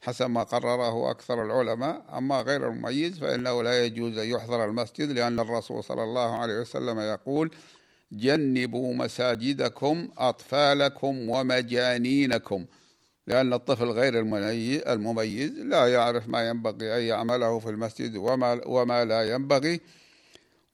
حسب 0.00 0.30
ما 0.30 0.42
قرره 0.42 1.10
أكثر 1.10 1.44
العلماء. 1.44 2.04
أما 2.18 2.40
غير 2.40 2.68
المميز 2.68 3.18
فإنه 3.18 3.62
لا 3.62 3.84
يجوز 3.84 4.18
أن 4.18 4.28
يحضر 4.28 4.64
المسجد 4.64 5.10
لأن 5.10 5.40
الرسول 5.40 5.84
صلى 5.84 6.02
الله 6.02 6.38
عليه 6.38 6.60
وسلم 6.60 7.00
يقول 7.00 7.50
جنبوا 8.12 8.94
مساجدكم 8.94 10.08
أطفالكم 10.18 11.28
ومجانينكم. 11.30 12.66
لأن 13.26 13.52
الطفل 13.52 13.84
غير 13.86 14.20
المميز 14.92 15.50
لا 15.58 15.86
يعرف 15.86 16.28
ما 16.28 16.48
ينبغي 16.48 16.98
أن 16.98 17.02
يعمله 17.02 17.58
في 17.58 17.70
المسجد 17.70 18.16
وما, 18.16 18.60
وما 18.66 19.04
لا 19.04 19.22
ينبغي. 19.34 19.80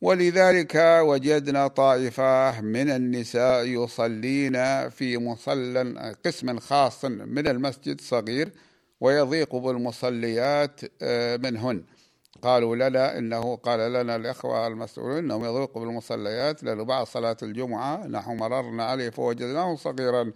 ولذلك 0.00 0.74
وجدنا 1.00 1.68
طائفة 1.68 2.60
من 2.60 2.90
النساء 2.90 3.64
يصلين 3.64 4.88
في 4.88 5.18
مصلى 5.18 6.14
قسم 6.26 6.58
خاص 6.58 7.04
من 7.04 7.48
المسجد 7.48 8.00
صغير 8.00 8.52
ويضيق 9.00 9.56
بالمصليات 9.56 10.80
آه، 11.02 11.36
منهن. 11.36 11.84
قالوا 12.42 12.76
لنا 12.76 13.18
إنه 13.18 13.56
قال 13.56 13.92
لنا 13.92 14.16
الإخوة 14.16 14.66
المسؤولين 14.66 15.18
أنهم 15.18 15.44
يضيق 15.44 15.78
بالمصليات 15.78 16.62
لأنه 16.62 16.84
بعد 16.84 17.06
صلاة 17.06 17.36
الجمعة 17.42 18.06
نحن 18.06 18.36
مررنا 18.36 18.84
عليه 18.84 19.10
فوجدناه 19.10 19.76
صغيرا. 19.76 20.32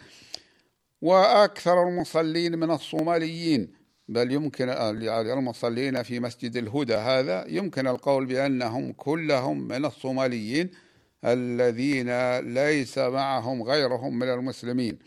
وأكثر 1.02 1.88
المصلين 1.88 2.58
من 2.58 2.70
الصوماليين. 2.70 3.72
بل 4.08 4.32
يمكن 4.32 4.68
المصلين 4.68 6.02
في 6.02 6.20
مسجد 6.20 6.56
الهدى 6.56 6.94
هذا 6.94 7.44
يمكن 7.48 7.86
القول 7.86 8.26
بأنهم 8.26 8.92
كلهم 8.92 9.68
من 9.68 9.84
الصوماليين 9.84 10.70
الذين 11.24 12.38
ليس 12.38 12.98
معهم 12.98 13.62
غيرهم 13.62 14.18
من 14.18 14.28
المسلمين. 14.28 14.98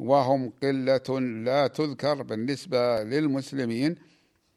وهم 0.00 0.52
قلة 0.62 1.20
لا 1.20 1.66
تذكر 1.66 2.22
بالنسبة 2.22 3.02
للمسلمين 3.02 3.94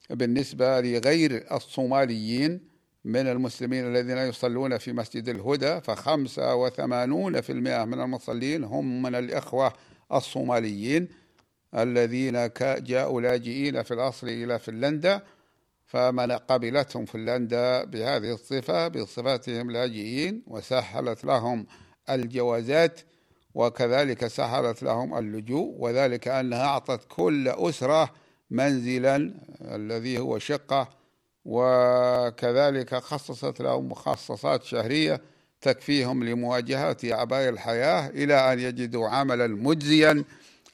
بالنسبة 0.10 0.82
لغير 0.82 1.46
الصوماليين 1.52 2.60
من 3.06 3.28
المسلمين 3.28 3.86
الذين 3.88 4.18
يصلون 4.18 4.78
في 4.78 4.94
مسجد 4.94 5.30
الهدى. 5.30 5.82
فخمسة 5.82 6.56
وثمانون 6.56 7.42
في 7.42 7.52
المئة 7.52 7.86
من 7.86 8.02
المصلين 8.02 8.64
هم 8.64 9.02
من 9.02 9.16
الإخوة 9.16 9.74
الصوماليين 10.14 11.08
الذين 11.76 12.50
جاءوا 12.60 13.22
لاجئين 13.22 13.84
في 13.84 13.94
الأصل 13.94 14.28
إلى 14.30 14.60
فنلندا 14.60 15.22
فمن 15.86 16.32
قبلتهم 16.32 17.06
فنلندا 17.06 17.84
بهذه 17.84 18.34
الصفة 18.34 18.88
بصفتهم 18.88 19.72
لاجئين 19.72 20.44
وسهلت 20.48 21.26
لهم 21.26 21.68
الجوازات 22.10 23.00
وكذلك 23.54 24.28
سهلت 24.28 24.84
لهم 24.84 25.18
اللجوء 25.18 25.76
وذلك 25.80 26.28
أنها 26.28 26.66
أعطت 26.66 27.06
كل 27.10 27.48
أسرة 27.48 28.10
منزلا 28.50 29.34
الذي 29.62 30.20
هو 30.20 30.40
شقة 30.40 30.90
وكذلك 31.46 32.96
خصصت 32.96 33.62
لهم 33.62 33.90
مخصصات 33.90 34.64
شهرية 34.64 35.22
تكفيهم 35.62 36.24
لمواجهة 36.24 36.98
أعباء 37.06 37.50
الحياة 37.50 38.10
إلى 38.10 38.54
أن 38.54 38.60
يجدوا 38.60 39.10
عملا 39.10 39.48
مجزيا 39.48 40.24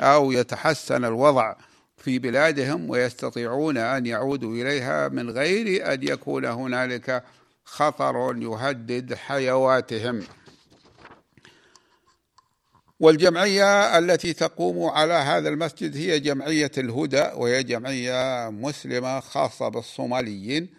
أو 0.01 0.31
يتحسن 0.31 1.05
الوضع 1.05 1.55
في 1.97 2.19
بلادهم 2.19 2.89
ويستطيعون 2.89 3.77
أن 3.77 4.05
يعودوا 4.05 4.53
إليها 4.53 5.07
من 5.07 5.29
غير 5.29 5.93
أن 5.93 6.03
يكون 6.03 6.45
هنالك 6.45 7.23
خطر 7.65 8.35
يهدد 8.37 9.13
حيواتهم. 9.13 10.23
والجمعية 12.99 13.97
التي 13.97 14.33
تقوم 14.33 14.89
على 14.89 15.13
هذا 15.13 15.49
المسجد 15.49 15.97
هي 15.97 16.19
جمعية 16.19 16.71
الهدى 16.77 17.25
وهي 17.35 17.63
جمعية 17.63 18.49
مسلمة 18.49 19.19
خاصة 19.19 19.69
بالصوماليين 19.69 20.69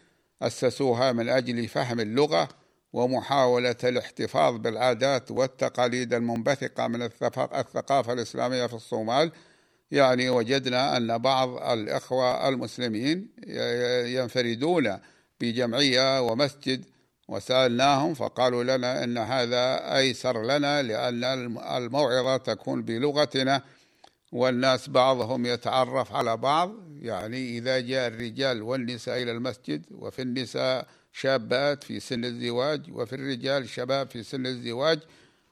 أسسوها 0.42 1.12
من 1.12 1.28
أجل 1.28 1.68
فهم 1.68 2.00
اللغة 2.00 2.48
ومحاولة 2.92 3.76
الاحتفاظ 3.84 4.56
بالعادات 4.56 5.30
والتقاليد 5.30 6.14
المنبثقة 6.14 6.86
من 6.86 7.02
الثقافة 7.02 8.12
الإسلامية 8.12 8.66
في 8.66 8.74
الصومال. 8.74 9.32
يعني 9.90 10.30
وجدنا 10.30 10.96
أن 10.96 11.18
بعض 11.18 11.48
الإخوة 11.48 12.48
المسلمين 12.48 13.28
ينفردون 14.06 14.98
بجمعية 15.40 16.22
ومسجد 16.22 16.84
وسألناهم 17.28 18.14
فقالوا 18.14 18.64
لنا 18.64 19.04
أن 19.04 19.18
هذا 19.18 19.96
أيسر 19.96 20.42
لنا 20.42 20.82
لأن 20.82 21.24
الموعظة 21.58 22.36
تكون 22.36 22.82
بلغتنا 22.82 23.62
والناس 24.32 24.88
بعضهم 24.88 25.46
يتعرف 25.46 26.12
على 26.12 26.36
بعض. 26.36 26.72
يعني 27.00 27.58
إذا 27.58 27.80
جاء 27.80 28.08
الرجال 28.08 28.62
والنساء 28.62 29.22
إلى 29.22 29.32
المسجد 29.32 29.86
وفي 29.90 30.22
النساء 30.22 30.86
شابات 31.12 31.84
في 31.84 32.00
سن 32.00 32.24
الزواج 32.24 32.90
وفي 32.92 33.12
الرجال 33.12 33.68
شباب 33.68 34.10
في 34.10 34.22
سن 34.22 34.46
الزواج 34.46 34.98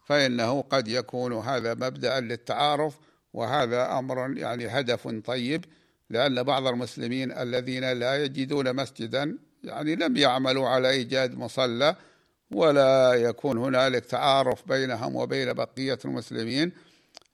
فإنه 0.04 0.60
قد 0.60 0.88
يكون 0.88 1.32
هذا 1.32 1.74
مبدأ 1.74 2.20
للتعارف 2.20 2.98
وهذا 3.34 3.98
أمر 3.98 4.38
يعني 4.38 4.66
هدف 4.66 5.08
طيب 5.08 5.64
لأن 6.10 6.42
بعض 6.42 6.66
المسلمين 6.66 7.32
الذين 7.32 7.92
لا 7.92 8.24
يجدون 8.24 8.76
مسجدا 8.76 9.38
يعني 9.64 9.96
لم 9.96 10.16
يعملوا 10.16 10.68
على 10.68 10.90
إيجاد 10.90 11.38
مصلى 11.38 11.96
ولا 12.50 13.14
يكون 13.14 13.58
هنالك 13.58 14.04
تعارف 14.04 14.68
بينهم 14.68 15.16
وبين 15.16 15.52
بقية 15.52 15.98
المسلمين. 16.04 16.72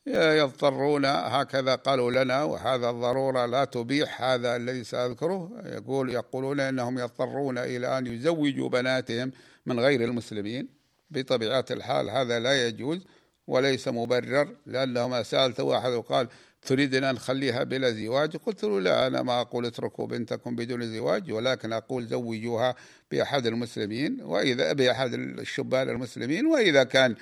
يضطرون 0.06 1.04
هكذا 1.04 1.74
قالوا 1.74 2.24
لنا 2.24 2.42
وهذا 2.42 2.90
الضرورة 2.90 3.46
لا 3.46 3.64
تبيح 3.64 4.22
هذا 4.22 4.56
الذي 4.56 4.84
سأذكره. 4.84 5.62
يقول 5.64 6.10
يقولون 6.10 6.60
أنهم 6.60 6.98
يضطرون 6.98 7.58
إلى 7.58 7.98
أن 7.98 8.06
يزوجوا 8.06 8.68
بناتهم 8.68 9.32
من 9.66 9.80
غير 9.80 10.04
المسلمين. 10.04 10.68
بطبيعة 11.10 11.64
الحال 11.70 12.10
هذا 12.10 12.38
لا 12.40 12.66
يجوز 12.66 13.06
وليس 13.46 13.88
مبرر 13.88 14.56
لأنه 14.66 15.08
ما 15.08 15.22
سألت 15.22 15.60
واحد 15.60 15.92
وقال 15.92 16.28
تريد 16.62 16.94
أن 16.94 17.14
نخليها 17.14 17.62
بلا 17.62 17.90
زواج؟ 17.90 18.36
قلت 18.36 18.64
له 18.64 18.80
لا 18.80 19.06
أنا 19.06 19.22
ما 19.22 19.40
أقول 19.40 19.66
اتركوا 19.66 20.06
بنتكم 20.06 20.56
بدون 20.56 20.92
زواج 20.92 21.32
ولكن 21.32 21.72
أقول 21.72 22.06
زوجوها 22.06 22.74
بأحد 23.10 23.46
المسلمين 23.46 24.22
وإذا 24.22 24.72
بأحد 24.72 25.14
الشبان 25.14 25.88
المسلمين 25.88 26.46
وإذا 26.46 26.84
كان 26.84 27.16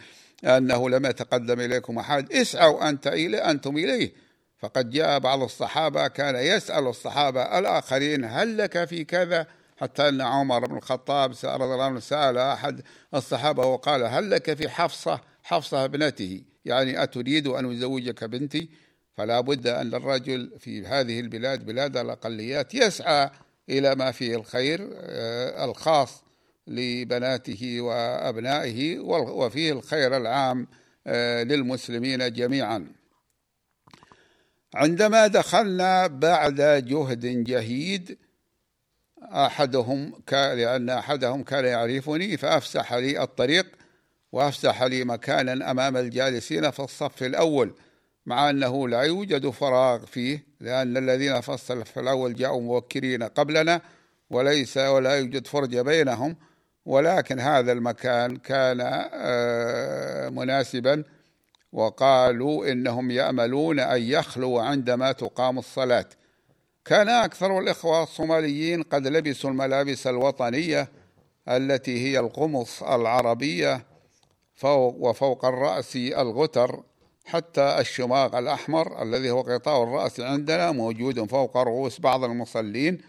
أنه 0.45 0.91
لم 0.91 1.07
يتقدم 1.07 1.61
إليكم 1.61 1.99
أحد. 1.99 2.33
اسعوا 2.33 2.89
أنت 2.89 3.07
إلي 3.07 3.39
أنتم 3.39 3.77
إليه. 3.77 4.13
فقد 4.59 4.91
جاء 4.91 5.19
بعض 5.19 5.43
الصحابة 5.43 6.09
كان 6.09 6.37
يسأل 6.37 6.87
الصحابة 6.87 7.59
الآخرين 7.59 8.25
هل 8.25 8.59
لك 8.59 8.85
في 8.85 9.05
كذا؟ 9.05 9.47
حتى 9.77 10.09
أن 10.09 10.21
عمر 10.21 10.67
بن 10.67 10.77
الخطاب 10.77 11.31
رضي 11.45 11.65
الله 11.65 11.85
عنه 11.85 12.01
سأل 12.01 12.39
أحد 12.39 12.83
الصحابة 13.15 13.67
وقال 13.67 14.03
هل 14.03 14.31
لك 14.31 14.55
في 14.55 14.69
حفصة؟ 14.69 15.21
حفصة 15.43 15.85
ابنته. 15.85 16.43
يعني 16.65 17.03
أتريد 17.03 17.47
أن 17.47 17.73
أزوجك 17.73 18.25
بنتي؟ 18.25 18.69
فلا 19.17 19.41
بد 19.41 19.67
أن 19.67 19.95
الرجل 19.95 20.53
في 20.59 20.87
هذه 20.87 21.21
البلاد 21.21 21.67
بلاد 21.67 21.97
الأقليات 21.97 22.75
يسعى 22.75 23.31
إلى 23.71 23.95
ما 23.95 24.13
فيه 24.13 24.37
الخير 24.37 24.91
آه، 24.93 25.65
الخاص. 25.65 26.24
لبناته 26.67 27.81
وأبنائه 27.81 28.99
وفيه 28.99 29.73
الخير 29.73 30.17
العام 30.17 30.67
آه، 31.07 31.43
للمسلمين 31.43 32.33
جميعا. 32.33 32.87
عندما 34.75 35.27
دخلنا 35.27 36.07
بعد 36.07 36.61
جهد 36.61 37.45
جهيد 37.45 38.19
أحدهم 39.23 40.13
لأن 40.33 40.91
أحدهم 40.91 41.43
كان 41.43 41.65
يعرفني 41.65 42.37
فأفسح 42.37 42.93
لي 42.93 43.23
الطريق 43.23 43.67
وأفسح 44.33 44.83
لي 44.83 45.05
مكانا 45.05 45.71
أمام 45.71 45.97
الجالسين 45.97 46.71
في 46.71 46.81
الصف 46.81 47.23
الأول 47.23 47.75
مع 48.27 48.51
أنه 48.51 48.89
لا 48.89 49.03
يوجد 49.03 49.49
فراغ 49.49 50.07
فيه 50.07 50.45
لأن 50.61 50.97
الذين 50.97 51.41
في 51.41 51.49
الصف 51.49 51.99
الأول 51.99 52.35
جاءوا 52.35 52.61
موكرين 52.61 53.23
قبلنا 53.23 53.81
وليس 54.31 54.77
ولا 54.77 55.19
يوجد 55.19 55.47
فرجة 55.47 55.83
بينهم. 55.83 56.37
ولكن 56.87 57.41
هذا 57.41 57.73
المكان 57.73 58.37
كان 58.37 58.79
آه، 59.13 60.29
مناسبا 60.29 61.05
وقالوا 61.73 62.73
إنهم 62.73 63.11
يأملون 63.11 63.81
أن 63.81 64.03
يخلوا 64.03 64.63
عندما 64.63 65.13
تقام 65.13 65.59
الصلاة. 65.59 66.07
كان 66.85 67.09
أكثر 67.09 67.59
الإخوة 67.59 68.03
الصوماليين 68.03 68.83
قد 68.83 69.07
لبسوا 69.07 69.51
الملابس 69.51 70.07
الوطنية 70.07 70.89
التي 71.49 72.05
هي 72.05 72.19
القمص 72.19 72.83
العربية 72.83 73.87
فوق 74.55 74.95
وفوق 74.99 75.45
الرأس 75.45 75.97
الغتر 75.97 76.83
حتى 77.25 77.77
الشماغ 77.81 78.39
الأحمر 78.39 79.03
الذي 79.03 79.31
هو 79.31 79.41
غطاء 79.41 79.83
الرأس 79.83 80.21
عندنا 80.21 80.73
موجود 80.73 81.25
فوق 81.31 81.57
رؤوس 81.57 82.01
بعض 82.01 82.25
المصلين. 82.25 83.01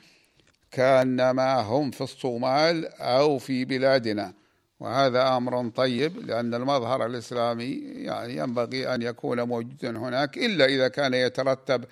كأنما 0.75 1.61
هم 1.61 1.91
في 1.91 2.01
الصومال 2.01 2.87
أو 3.01 3.37
في 3.37 3.65
بلادنا. 3.65 4.33
وهذا 4.79 5.37
أمر 5.37 5.69
طيب 5.69 6.25
لأن 6.25 6.53
المظهر 6.53 7.05
الإسلامي 7.05 7.81
يعني 7.95 8.37
ينبغي 8.37 8.95
أن 8.95 9.01
يكون 9.01 9.41
موجودا 9.41 9.97
هناك 9.97 10.37
إلا 10.37 10.65
إذا 10.65 10.87
كان 10.87 11.13
يترتب 11.13 11.85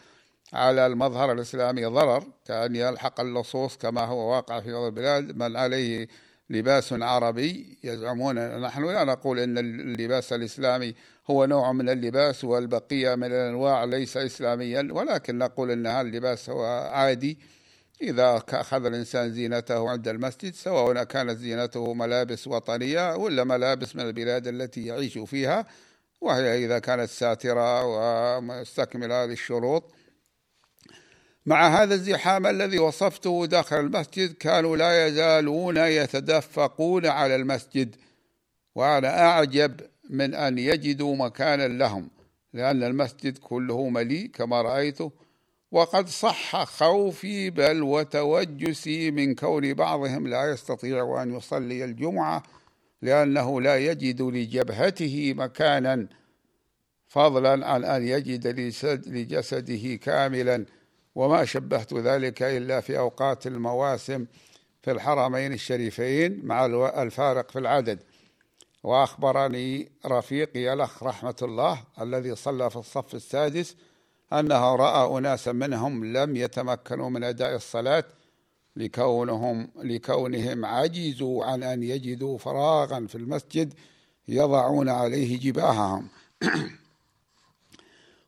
على 0.53 0.85
المظهر 0.85 1.31
الإسلامي 1.31 1.85
ضرر 1.85 2.23
كأن 2.45 2.75
يلحق 2.75 3.21
اللصوص 3.21 3.77
كما 3.77 4.01
هو 4.01 4.31
واقع 4.31 4.59
في 4.59 4.73
بعض 4.73 4.83
البلاد 4.83 5.37
من 5.37 5.57
عليه 5.57 6.07
لباس 6.49 6.93
عربي 6.93 7.77
يزعمون. 7.83 8.61
نحن 8.61 8.85
لا 8.85 9.03
نقول 9.03 9.39
إن 9.39 9.57
اللباس 9.57 10.33
الإسلامي 10.33 10.95
هو 11.29 11.45
نوع 11.45 11.71
من 11.71 11.89
اللباس 11.89 12.43
والبقية 12.43 13.15
من 13.15 13.27
الأنواع 13.27 13.83
ليس 13.83 14.17
اسلاميا 14.17 14.87
ولكن 14.91 15.37
نقول 15.37 15.71
إن 15.71 15.87
هذا 15.87 16.01
اللباس 16.01 16.49
هو 16.49 16.65
عادي. 16.93 17.37
إذا 18.03 18.43
أخذ 18.49 18.85
الإنسان 18.85 19.31
زينته 19.31 19.89
عند 19.89 20.07
المسجد 20.07 20.53
سواء 20.53 21.03
كانت 21.03 21.37
زينته 21.37 21.93
ملابس 21.93 22.47
وطنية 22.47 23.15
ولا 23.15 23.43
ملابس 23.43 23.95
من 23.95 24.01
البلاد 24.01 24.47
التي 24.47 24.85
يعيش 24.85 25.17
فيها 25.17 25.65
وهي 26.21 26.65
إذا 26.65 26.79
كانت 26.79 27.09
ساترة 27.09 27.83
ومستكملة 27.85 29.25
للشروط 29.25 29.93
مع 31.45 31.81
هذا 31.81 31.93
الزحام 31.95 32.47
الذي 32.47 32.79
وصفته 32.79 33.45
داخل 33.45 33.79
المسجد 33.79 34.33
كانوا 34.33 34.77
لا 34.77 35.07
يزالون 35.07 35.77
يتدفقون 35.77 37.05
على 37.05 37.35
المسجد. 37.35 37.95
وأنا 38.75 39.25
أعجب 39.25 39.81
من 40.09 40.35
أن 40.35 40.57
يجدوا 40.57 41.15
مكانا 41.15 41.67
لهم 41.67 42.09
لأن 42.53 42.83
المسجد 42.83 43.37
كله 43.37 43.89
مليء 43.89 44.27
كما 44.27 44.61
رايته. 44.61 45.11
وقد 45.73 46.07
صح 46.07 46.63
خوفي 46.63 47.49
بل 47.49 47.83
وتوجسي 47.83 49.11
من 49.11 49.35
كون 49.35 49.73
بعضهم 49.73 50.27
لا 50.27 50.51
يستطيع 50.51 51.23
أن 51.23 51.35
يصلي 51.35 51.83
الجمعة 51.83 52.43
لأنه 53.01 53.61
لا 53.61 53.77
يجد 53.77 54.21
لجبهته 54.21 55.33
مكانا 55.37 56.07
فضلا 57.07 57.67
عن 57.67 57.83
أن 57.83 58.07
يجد 58.07 58.47
لجسده 59.07 59.95
كاملا. 59.95 60.65
وما 61.15 61.45
شبهت 61.45 61.93
ذلك 61.93 62.43
إلا 62.43 62.81
في 62.81 62.97
أوقات 62.97 63.47
المواسم 63.47 64.25
في 64.81 64.91
الحرمين 64.91 65.53
الشريفين 65.53 66.45
مع 66.45 66.65
الفارق 67.01 67.51
في 67.51 67.59
العدد. 67.59 67.99
وأخبرني 68.83 69.91
رفيقي 70.05 70.73
الأخ 70.73 71.03
رحمة 71.03 71.35
الله 71.41 71.83
الذي 72.01 72.35
صلى 72.35 72.69
في 72.69 72.75
الصف 72.75 73.15
السادس 73.15 73.75
أنه 74.33 74.75
رأى 74.75 75.17
أناسا 75.17 75.51
منهم 75.51 76.17
لم 76.17 76.35
يتمكنوا 76.35 77.09
من 77.09 77.23
أداء 77.23 77.55
الصلاة 77.55 78.03
لكونهم 78.75 79.69
لكونهم 79.75 80.65
عجزوا 80.65 81.45
عن 81.45 81.63
أن 81.63 81.83
يجدوا 81.83 82.37
فراغا 82.37 83.05
في 83.07 83.15
المسجد 83.15 83.73
يضعون 84.27 84.89
عليه 84.89 85.39
جباههم. 85.39 86.07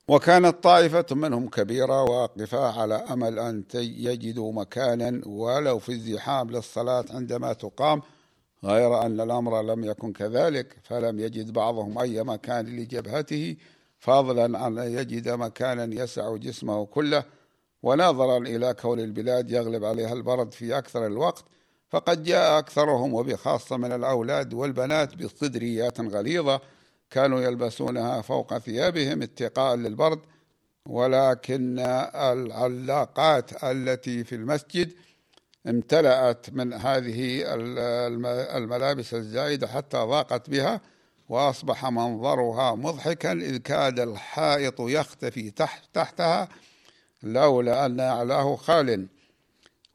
وكانت 0.07 0.63
طائفة 0.63 1.05
منهم 1.11 1.49
كبيرة 1.49 2.03
واقفة 2.03 2.81
على 2.81 2.95
أمل 2.95 3.39
أن 3.39 3.63
يجدوا 3.75 4.53
مكانا 4.53 5.21
ولو 5.25 5.79
في 5.79 5.89
الزحام 5.89 6.51
للصلاة 6.51 7.05
عندما 7.09 7.53
تقام 7.53 8.01
غير 8.63 9.01
أن 9.01 9.21
الأمر 9.21 9.61
لم 9.61 9.83
يكن 9.83 10.13
كذلك 10.13 10.75
فلم 10.83 11.19
يجد 11.19 11.53
بعضهم 11.53 11.99
أي 11.99 12.23
مكان 12.23 12.65
لجبهته 12.65 13.55
فضلا 13.99 14.59
عن 14.59 14.77
أن 14.77 14.91
يجد 14.91 15.29
مكانا 15.29 16.03
يسع 16.03 16.35
جسمه 16.35 16.85
كله 16.85 17.23
وناظرا 17.83 18.37
إلى 18.37 18.73
كون 18.73 18.99
البلاد 18.99 19.51
يغلب 19.51 19.85
عليها 19.85 20.13
البرد 20.13 20.53
في 20.53 20.77
أكثر 20.77 21.05
الوقت 21.05 21.45
فقد 21.89 22.23
جاء 22.23 22.59
أكثرهم 22.59 23.13
وبخاصة 23.13 23.77
من 23.77 23.91
الأولاد 23.91 24.53
والبنات 24.53 25.15
بصدريات 25.15 25.99
غليظة 25.99 26.61
كانوا 27.09 27.41
يلبسونها 27.41 28.21
فوق 28.21 28.57
ثيابهم 28.57 29.21
اتقاء 29.21 29.75
للبرد 29.75 30.19
ولكن 30.85 31.79
العلاقات 32.15 33.63
التي 33.63 34.23
في 34.23 34.35
المسجد 34.35 34.93
امتلأت 35.67 36.49
من 36.49 36.73
هذه 36.73 37.43
الملابس 38.57 39.13
الزائدة 39.13 39.67
حتى 39.67 39.97
ضاقت 39.97 40.49
بها 40.49 40.81
وأصبح 41.29 41.85
منظرها 41.85 42.75
مضحكا 42.75 43.31
إذ 43.31 43.57
كاد 43.57 43.99
الحائط 43.99 44.75
يختفي 44.79 45.51
تحت 45.51 45.83
تحتها 45.93 46.49
لولا 47.23 47.85
أن 47.85 47.99
أعلاه 47.99 48.55
خال. 48.55 49.07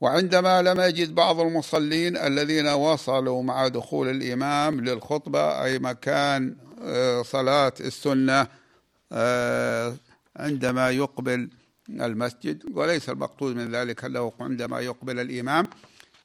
وعندما 0.01 0.62
لم 0.62 0.81
يجد 0.81 1.14
بعض 1.14 1.40
المصلين 1.40 2.16
الذين 2.16 2.69
وصلوا 2.69 3.43
مع 3.43 3.69
دخول 3.69 4.09
الإمام 4.09 4.81
للخطبة 4.81 5.64
أي 5.64 5.79
مكان 5.79 6.57
آه، 6.83 7.23
صلاة 7.23 7.73
السنة 7.81 8.47
آه، 9.12 9.97
عندما 10.37 10.90
يقبل 10.90 11.51
المسجد 11.90 12.62
وليس 12.75 13.09
المقصود 13.09 13.57
من 13.57 13.71
ذلك 13.75 14.05
أنه 14.05 14.33
عندما 14.40 14.81
يقبل 14.81 15.21
الإمام 15.21 15.66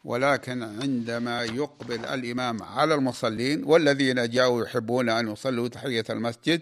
ولكن 0.06 0.63
عندما 0.63 1.44
يقبل 1.44 2.06
الإمام 2.06 2.63
على 2.63 2.96
المصلين 2.96 3.63
والذين 3.63 4.30
جاءوا 4.30 4.63
يحبون 4.65 5.10
أن 5.10 5.32
يصلوا 5.32 5.68
تحية 5.68 6.06
المسجد 6.10 6.62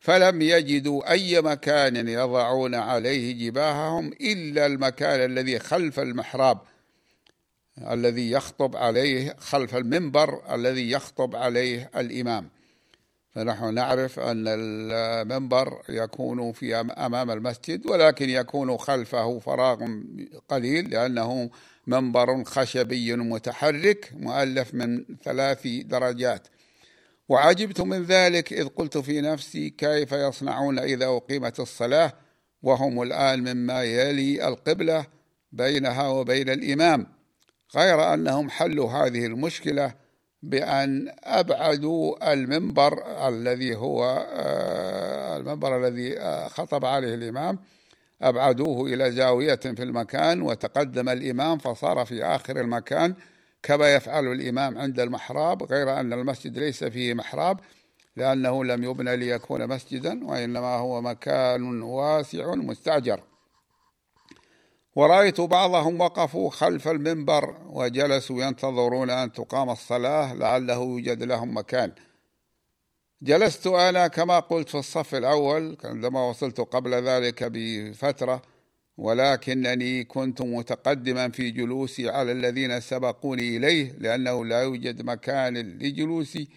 فلم 0.00 0.42
يجدوا 0.42 1.12
أي 1.12 1.40
مكان 1.40 2.08
يضعون 2.08 2.74
عليه 2.74 3.48
جباههم 3.48 4.12
إلا 4.20 4.66
المكان 4.66 5.30
الذي 5.30 5.58
خلف 5.58 6.00
المحراب 6.00 6.58
الذي 7.90 8.30
يخطب 8.30 8.76
عليه 8.76 9.36
خلف 9.38 9.76
المنبر 9.76 10.54
الذي 10.54 10.90
يخطب 10.90 11.36
عليه 11.36 11.90
الإمام. 11.96 12.48
فنحن 13.30 13.74
نعرف 13.74 14.20
أن 14.20 14.44
المنبر 14.48 15.82
يكون 15.88 16.52
في 16.52 16.76
أمام 16.76 17.30
المسجد 17.30 17.86
ولكن 17.86 18.30
يكون 18.30 18.76
خلفه 18.76 19.38
فراغ 19.38 19.86
قليل 20.48 20.90
لأنه 20.90 21.50
منبر 21.86 22.44
خشبي 22.44 23.16
متحرك 23.16 24.12
مؤلف 24.16 24.74
من 24.74 25.04
ثلاث 25.24 25.66
درجات. 25.66 26.48
وعجبت 27.28 27.80
من 27.80 28.02
ذلك 28.02 28.52
إذ 28.52 28.68
قلت 28.68 28.98
في 28.98 29.20
نفسي 29.20 29.70
كيف 29.70 30.12
يصنعون 30.12 30.78
إذا 30.78 31.06
أقيمت 31.06 31.60
الصلاة 31.60 32.12
وهم 32.62 33.02
الآن 33.02 33.54
مما 33.54 33.82
يلي 33.82 34.48
القبلة 34.48 35.06
بينها 35.52 36.08
وبين 36.08 36.50
الإمام؟ 36.50 37.06
غير 37.76 38.14
أنهم 38.14 38.50
حلوا 38.50 38.90
هذه 38.90 39.26
المشكلة 39.26 39.94
بأن 40.42 41.12
أبعدوا 41.24 42.32
المنبر 42.32 43.02
الذي 43.28 43.76
هو 43.76 44.26
آه، 44.32 45.36
المنبر 45.36 45.86
الذي 45.86 46.20
آه، 46.20 46.48
خطب 46.48 46.84
عليه 46.84 47.14
الإمام 47.14 47.58
أبعدوه 48.22 48.86
إلى 48.86 49.12
زاوية 49.12 49.54
في 49.54 49.82
المكان 49.82 50.42
وتقدم 50.42 51.08
الإمام 51.08 51.58
فصار 51.58 52.04
في 52.04 52.24
آخر 52.24 52.60
المكان. 52.60 53.14
كما 53.62 53.94
يفعل 53.94 54.26
الإمام 54.26 54.78
عند 54.78 55.00
المحراب 55.00 55.62
غير 55.62 56.00
أن 56.00 56.12
المسجد 56.12 56.58
ليس 56.58 56.84
فيه 56.84 57.14
محراب 57.14 57.60
لأنه 58.16 58.64
لم 58.64 58.84
يبنى 58.84 59.16
ليكون 59.16 59.66
مسجدا 59.66 60.26
وإنما 60.26 60.76
هو 60.76 61.00
مكان 61.00 61.82
واسع 61.82 62.54
مستأجر. 62.54 63.20
ورأيت 64.96 65.40
بعضهم 65.40 66.00
وقفوا 66.00 66.50
خلف 66.50 66.88
المنبر 66.88 67.56
وجلسوا 67.66 68.42
ينتظرون 68.42 69.10
أن 69.10 69.32
تقام 69.32 69.70
الصلاة 69.70 70.34
لعله 70.34 70.82
يوجد 70.82 71.22
لهم 71.22 71.56
مكان. 71.56 71.92
جلست 73.22 73.66
أنا 73.66 74.08
كما 74.08 74.38
قلت 74.38 74.68
في 74.68 74.74
الصف 74.78 75.14
الأول 75.14 75.76
عندما 75.84 76.28
وصلت 76.28 76.60
قبل 76.60 76.94
ذلك 76.94 77.44
بفترة 77.44 78.42
ولكنني 78.96 80.04
كنت 80.04 80.42
متقدما 80.42 81.28
في 81.28 81.50
جلوسي 81.50 82.10
على 82.10 82.32
الذين 82.32 82.80
سبقوني 82.80 83.56
إليه 83.56 83.92
لأنه 83.98 84.44
لا 84.44 84.62
يوجد 84.62 85.02
مكان 85.02 85.56
لجلوسي 85.58 86.48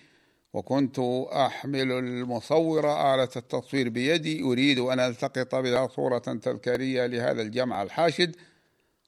وكنت 0.53 0.99
أحمل 1.31 1.91
المصورة 1.91 3.15
آلة 3.15 3.29
التصوير 3.35 3.89
بيدي. 3.89 4.43
أريد 4.43 4.79
أن 4.79 4.99
ألتقط 4.99 5.55
بها 5.55 5.87
صورة 5.87 6.17
تذكارية 6.17 7.05
لهذا 7.05 7.41
الجمع 7.41 7.81
الحاشد 7.83 8.35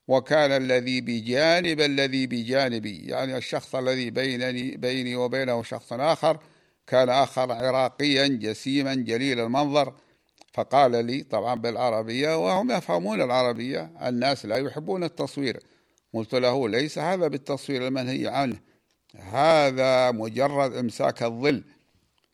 وكان 0.07 0.51
الذي 0.51 1.01
بجانب 1.01 1.81
الذي 1.81 2.27
بجانبي 2.27 2.97
يعني 3.05 3.37
الشخص 3.37 3.75
الذي 3.75 4.09
بينني 4.09 4.77
بيني 4.77 5.15
وبينه 5.15 5.63
شخص 5.63 5.93
آخر 5.93 6.39
كان 6.87 7.09
آخر 7.09 7.51
عراقيا 7.51 8.27
جسيما 8.27 8.95
جليل 8.95 9.39
المنظر 9.39 9.93
فقال 10.53 11.05
لي 11.05 11.23
طبعا 11.23 11.55
بالعربية 11.55 12.45
وهم 12.45 12.71
يفهمون 12.71 13.21
العربية 13.21 13.91
الناس 14.07 14.45
لا 14.45 14.57
يحبون 14.57 15.03
التصوير. 15.03 15.59
قلت 16.13 16.35
له 16.35 16.69
ليس 16.69 16.99
هذا 16.99 17.27
بالتصوير 17.27 17.87
المنهي 17.87 18.27
عنه 18.27 18.59
هذا 19.15 20.11
مجرد 20.11 20.75
إمساك 20.75 21.23
الظل 21.23 21.63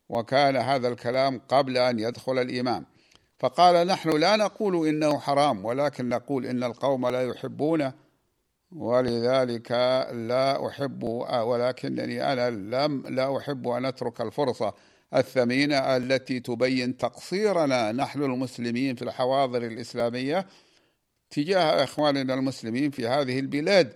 وكان 0.10 0.56
هذا 0.56 0.88
الكلام 0.88 1.42
قبل 1.50 1.78
أن 1.78 2.00
يدخل 2.00 2.39
الإمام. 2.39 2.86
فقال 3.39 3.88
نحن 3.88 4.10
لا 4.10 4.36
نقول 4.36 4.88
إنه 4.88 5.20
حرام 5.20 5.66
ولكن 5.66 6.10
نقول 6.10 6.46
إن 6.46 6.63
القوم 6.63 7.08
لا 7.08 7.28
يحبونه. 7.28 8.03
ولذلك 8.76 9.72
لا 10.12 10.68
أحب 10.68 11.04
ولكنني 11.34 12.34
أنا 12.34 12.50
لم 12.50 13.04
لا 13.08 13.38
أحب 13.38 13.68
أن 13.68 13.86
أترك 13.86 14.22
الفرصة 14.22 14.74
الثمينة 15.16 15.78
التي 15.78 16.40
تبين 16.40 16.98
تقصيرنا 16.98 17.92
نحن 17.92 18.24
المسلمين 18.24 18.96
في 18.96 19.02
الحواضر 19.02 19.64
الإسلامية 19.64 20.48
تجاه 21.30 21.84
إخواننا 21.84 22.34
المسلمين 22.34 22.92
في 22.92 23.08
هذه 23.08 23.40
البلاد 23.40 23.94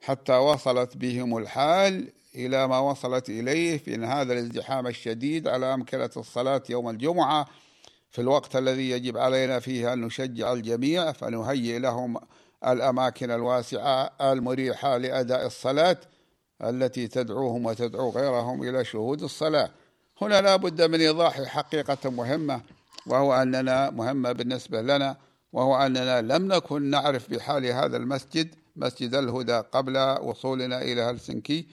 حتى 0.00 0.32
وصلت 0.32 0.96
بهم 0.96 1.36
الحال 1.36 2.12
إلى 2.34 2.68
ما 2.68 2.78
وصلت 2.78 3.28
إليه 3.28 3.78
في 3.78 3.94
هذا 3.94 4.32
الازدحام 4.32 4.86
الشديد 4.86 5.48
على 5.48 5.74
أمكنة 5.74 6.10
الصلاة 6.16 6.62
يوم 6.70 6.90
الجمعة 6.90 7.46
في 8.10 8.20
الوقت 8.20 8.56
الذي 8.56 8.90
يجب 8.90 9.18
علينا 9.18 9.60
فيه 9.60 9.92
أن 9.92 10.00
نشجع 10.00 10.52
الجميع 10.52 11.12
فنهيئ 11.12 11.78
لهم 11.78 12.16
الأماكن 12.66 13.30
الواسعة 13.30 14.10
المريحة 14.20 14.96
لأداء 14.96 15.46
الصلاة 15.46 15.96
التي 16.64 17.08
تدعوهم 17.08 17.66
وتدعو 17.66 18.10
غيرهم 18.10 18.62
إلى 18.62 18.84
شهود 18.84 19.22
الصلاة. 19.22 19.70
هنا 20.22 20.40
لا 20.40 20.56
بد 20.56 20.82
من 20.82 21.00
إيضاح 21.00 21.42
حقيقة 21.42 22.10
مهمة 22.10 22.60
وهو 23.06 23.34
أننا 23.34 23.90
مهمة 23.90 24.32
بالنسبة 24.32 24.82
لنا 24.82 25.16
وهو 25.52 25.76
أننا 25.76 26.22
لم 26.22 26.52
نكن 26.52 26.82
نعرف 26.82 27.30
بحال 27.30 27.66
هذا 27.66 27.96
المسجد 27.96 28.54
مسجد 28.76 29.14
الهدى 29.14 29.52
قبل 29.72 30.18
وصولنا 30.22 30.82
إلى 30.82 31.02
هلسنكي 31.02 31.66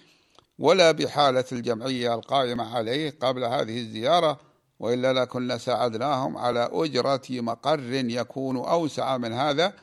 ولا 0.59 0.91
بحالة 0.91 1.45
الجمعية 1.51 2.15
القائمة 2.15 2.75
عليه 2.75 3.13
قبل 3.21 3.43
هذه 3.43 3.79
الزيارة 3.79 4.39
وإلا 4.79 5.13
لكنا 5.13 5.57
ساعدناهم 5.57 6.37
على 6.37 6.69
أجرة 6.71 7.21
مقر 7.29 7.93
يكون 7.93 8.57
أوسع 8.57 9.17
من 9.17 9.33
هذا. 9.33 9.73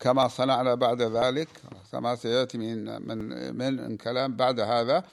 كما 0.00 0.28
صنعنا 0.28 0.74
بعد 0.74 1.02
ذلك 1.02 1.48
كما 1.92 2.16
سيأتي 2.16 2.58
من 2.58 3.08
من 3.08 3.18
من 3.56 3.96
كلام 3.96 4.36
بعد 4.36 4.60
هذا. 4.60 5.04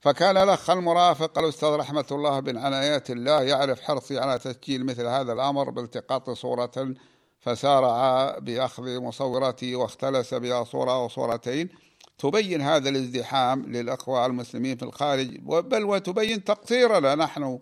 فكان 0.00 0.36
الأخ 0.36 0.70
المرافق 0.70 1.38
الأستاذ 1.38 1.68
رحمة 1.68 2.04
الله 2.12 2.40
بن 2.40 2.58
عنايات 2.58 3.10
الله 3.10 3.42
يعرف 3.42 3.80
حرصي 3.80 4.18
على 4.18 4.38
تسجيل 4.38 4.86
مثل 4.86 5.06
هذا 5.06 5.32
الأمر 5.32 5.70
بالتقاط 5.70 6.30
صورة 6.30 6.94
فسارع 7.40 8.38
بأخذ 8.38 9.00
مصورته 9.00 9.76
واختلس 9.76 10.34
بها 10.34 10.64
صورة 10.64 10.92
أو 10.92 11.08
صورتين. 11.08 11.68
تبين 12.18 12.60
هذا 12.60 12.88
الازدحام 12.88 13.62
للأخوة 13.62 14.26
المسلمين 14.26 14.76
في 14.76 14.82
الخارج 14.82 15.38
بل 15.44 15.84
وتبين 15.84 16.44
تقصيرنا 16.44 17.14
نحن 17.14 17.58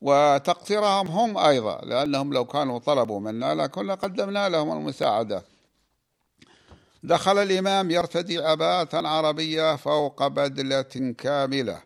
وتقصيرهم 0.00 1.08
هم 1.08 1.38
أيضا 1.38 1.80
لأنهم 1.84 2.32
لو 2.32 2.44
كانوا 2.44 2.78
طلبوا 2.78 3.20
منا 3.20 3.54
لكنا 3.54 3.94
قدمنا 3.94 4.48
لهم 4.48 4.72
المساعدة. 4.72 5.51
دخل 7.04 7.38
الإمام 7.38 7.90
يرتدي 7.90 8.38
عباءة 8.38 9.06
عربية 9.06 9.76
فوق 9.76 10.26
بدلة 10.26 11.14
كاملة 11.18 11.82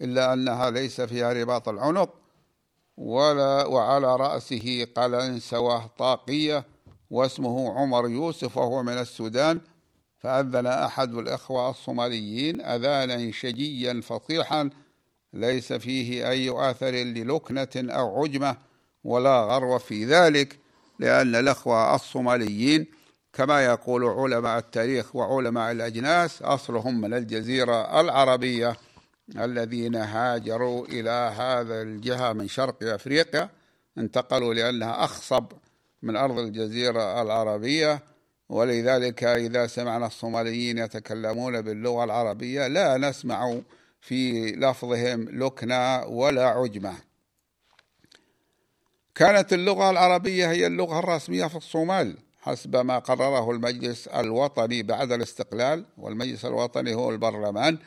إلا 0.00 0.32
أنها 0.32 0.70
ليس 0.70 1.00
فيها 1.00 1.32
رباط 1.32 1.68
العنق 1.68 2.14
ولا 2.96 3.66
وعلى 3.66 4.16
رأسه 4.16 4.86
قلنسوة 4.96 5.86
طاقية 5.86 6.64
واسمه 7.10 7.78
عمر 7.80 8.08
يوسف 8.08 8.56
وهو 8.56 8.82
من 8.82 8.92
السودان 8.92 9.60
فأذن 10.18 10.66
أحد 10.66 11.14
الإخوة 11.14 11.70
الصوماليين 11.70 12.60
أذانا 12.60 13.32
شجيا 13.32 14.00
فصيحا 14.00 14.70
ليس 15.32 15.72
فيه 15.72 16.30
أي 16.30 16.70
آثر 16.70 16.90
للكنة 16.90 17.68
أو 17.76 18.22
عجمة 18.22 18.56
ولا 19.04 19.40
غرو 19.40 19.78
في 19.78 20.04
ذلك 20.04 20.58
لأن 20.98 21.34
الأخوة 21.34 21.94
الصوماليين 21.94 22.97
كما 23.38 23.64
يقول 23.64 24.04
علماء 24.04 24.58
التاريخ 24.58 25.16
وعلماء 25.16 25.72
الأجناس 25.72 26.42
أصلهم 26.42 27.00
من 27.00 27.14
الجزيرة 27.14 28.00
العربية 28.00 28.76
الذين 29.36 29.96
هاجروا 29.96 30.86
إلى 30.86 31.34
هذا 31.36 31.82
الجهة 31.82 32.32
من 32.32 32.48
شرق 32.48 32.76
أفريقيا 32.82 33.50
انتقلوا 33.98 34.54
لأنها 34.54 35.04
أخصب 35.04 35.44
من 36.02 36.16
أرض 36.16 36.38
الجزيرة 36.38 37.22
العربية. 37.22 38.02
ولذلك 38.48 39.24
إذا 39.24 39.66
سمعنا 39.66 40.06
الصوماليين 40.06 40.78
يتكلمون 40.78 41.60
باللغة 41.60 42.04
العربية 42.04 42.66
لا 42.66 42.96
نسمع 42.96 43.60
في 44.00 44.50
لفظهم 44.52 45.28
لكنة 45.44 46.04
ولا 46.04 46.46
عجمة. 46.46 46.94
كانت 49.14 49.52
اللغة 49.52 49.90
العربية 49.90 50.50
هي 50.50 50.66
اللغة 50.66 50.98
الرسمية 50.98 51.46
في 51.46 51.56
الصومال. 51.56 52.27
حسب 52.48 52.76
ما 52.76 52.98
قرره 52.98 53.50
المجلس 53.50 54.06
الوطني 54.06 54.82
بعد 54.82 55.12
الاستقلال 55.12 55.84
والمجلس 55.98 56.44
الوطني 56.44 56.94
هو 56.94 57.10
البرلمان 57.10 57.78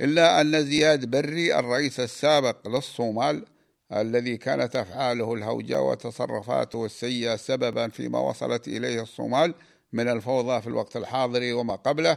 إلا 0.00 0.40
أن 0.40 0.64
زياد 0.64 1.10
بري 1.10 1.58
الرئيس 1.58 2.00
السابق 2.00 2.68
للصومال 2.68 3.44
الذي 3.92 4.36
كانت 4.36 4.76
أفعاله 4.76 5.34
الهوجة 5.34 5.82
وتصرفاته 5.82 6.84
السيئة 6.84 7.36
سببا 7.36 7.88
فيما 7.88 8.18
وصلت 8.18 8.68
إليه 8.68 9.02
الصومال 9.02 9.54
من 9.92 10.08
الفوضى 10.08 10.60
في 10.62 10.66
الوقت 10.66 10.96
الحاضر 10.96 11.54
وما 11.54 11.74
قبله 11.74 12.16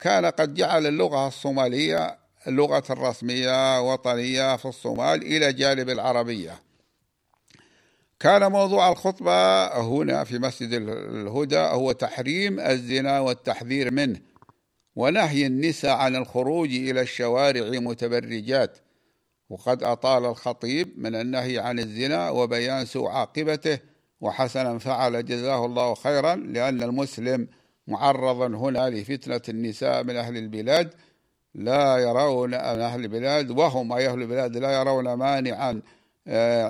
كان 0.00 0.26
قد 0.26 0.54
جعل 0.54 0.86
اللغة 0.86 1.28
الصومالية 1.28 2.18
اللغة 2.46 2.84
الرسمية 2.90 3.92
وطنية 3.92 4.56
في 4.56 4.66
الصومال 4.66 5.22
إلى 5.22 5.52
جانب 5.52 5.90
العربية. 5.90 6.65
كان 8.20 8.52
موضوع 8.52 8.92
الخطبة 8.92 9.66
هنا 9.80 10.24
في 10.24 10.38
مسجد 10.38 10.72
الهدى 10.72 11.58
هو 11.58 11.92
تحريم 11.92 12.60
الزنا 12.60 13.20
والتحذير 13.20 13.90
منه 13.92 14.20
ونهي 14.96 15.46
النساء 15.46 15.96
عن 15.96 16.16
الخروج 16.16 16.68
إلى 16.68 17.00
الشوارع 17.00 17.78
متبرجات. 17.80 18.78
وقد 19.50 19.82
أطال 19.82 20.24
الخطيب 20.24 20.98
من 20.98 21.14
النهي 21.14 21.58
عن 21.58 21.78
الزنا 21.78 22.30
وبيان 22.30 22.86
سوء 22.86 23.08
عاقبته 23.08 23.78
وحسنا 24.20 24.78
فعل 24.78 25.24
جزاه 25.24 25.66
الله 25.66 25.94
خيرا 25.94 26.34
لأن 26.34 26.82
المسلم 26.82 27.48
معرض 27.86 28.54
هنا 28.54 28.90
لفتنة 28.90 29.40
النساء 29.48 30.04
من 30.04 30.16
أهل 30.16 30.36
البلاد 30.36 30.94
لا 31.54 31.96
يرون 31.96 32.54
أهل 32.54 33.04
البلاد 33.04 33.50
وهم 33.50 33.92
أي 33.92 34.08
أهل 34.08 34.22
البلاد 34.22 34.56
لا 34.56 34.80
يرون 34.80 35.12
مانعا 35.14 35.82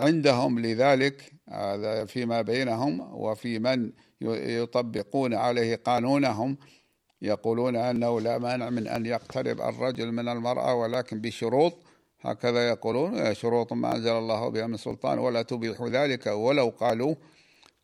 عندهم 0.02 0.58
لذلك 0.58 1.32
هذا 1.48 2.04
فيما 2.04 2.42
بينهم 2.42 3.14
وفي 3.14 3.58
من 3.58 3.92
يطبقون 4.20 5.34
عليه 5.34 5.76
قانونهم 5.76 6.58
يقولون 7.22 7.76
أنه 7.76 8.20
لا 8.20 8.38
مانع 8.38 8.70
من 8.70 8.86
أن 8.86 9.06
يقترب 9.06 9.60
الرجل 9.60 10.12
من 10.12 10.28
المرأة 10.28 10.74
ولكن 10.74 11.20
بشروط. 11.20 11.72
هكذا 12.20 12.68
يقولون 12.68 13.34
شروط 13.34 13.72
ما 13.72 13.96
أنزل 13.96 14.10
الله 14.10 14.48
بها 14.48 14.66
من 14.66 14.76
سلطان 14.76 15.18
ولا 15.18 15.42
تبيح 15.42 15.82
ذلك 15.82 16.26
ولو 16.26 16.68
قالوا 16.68 17.14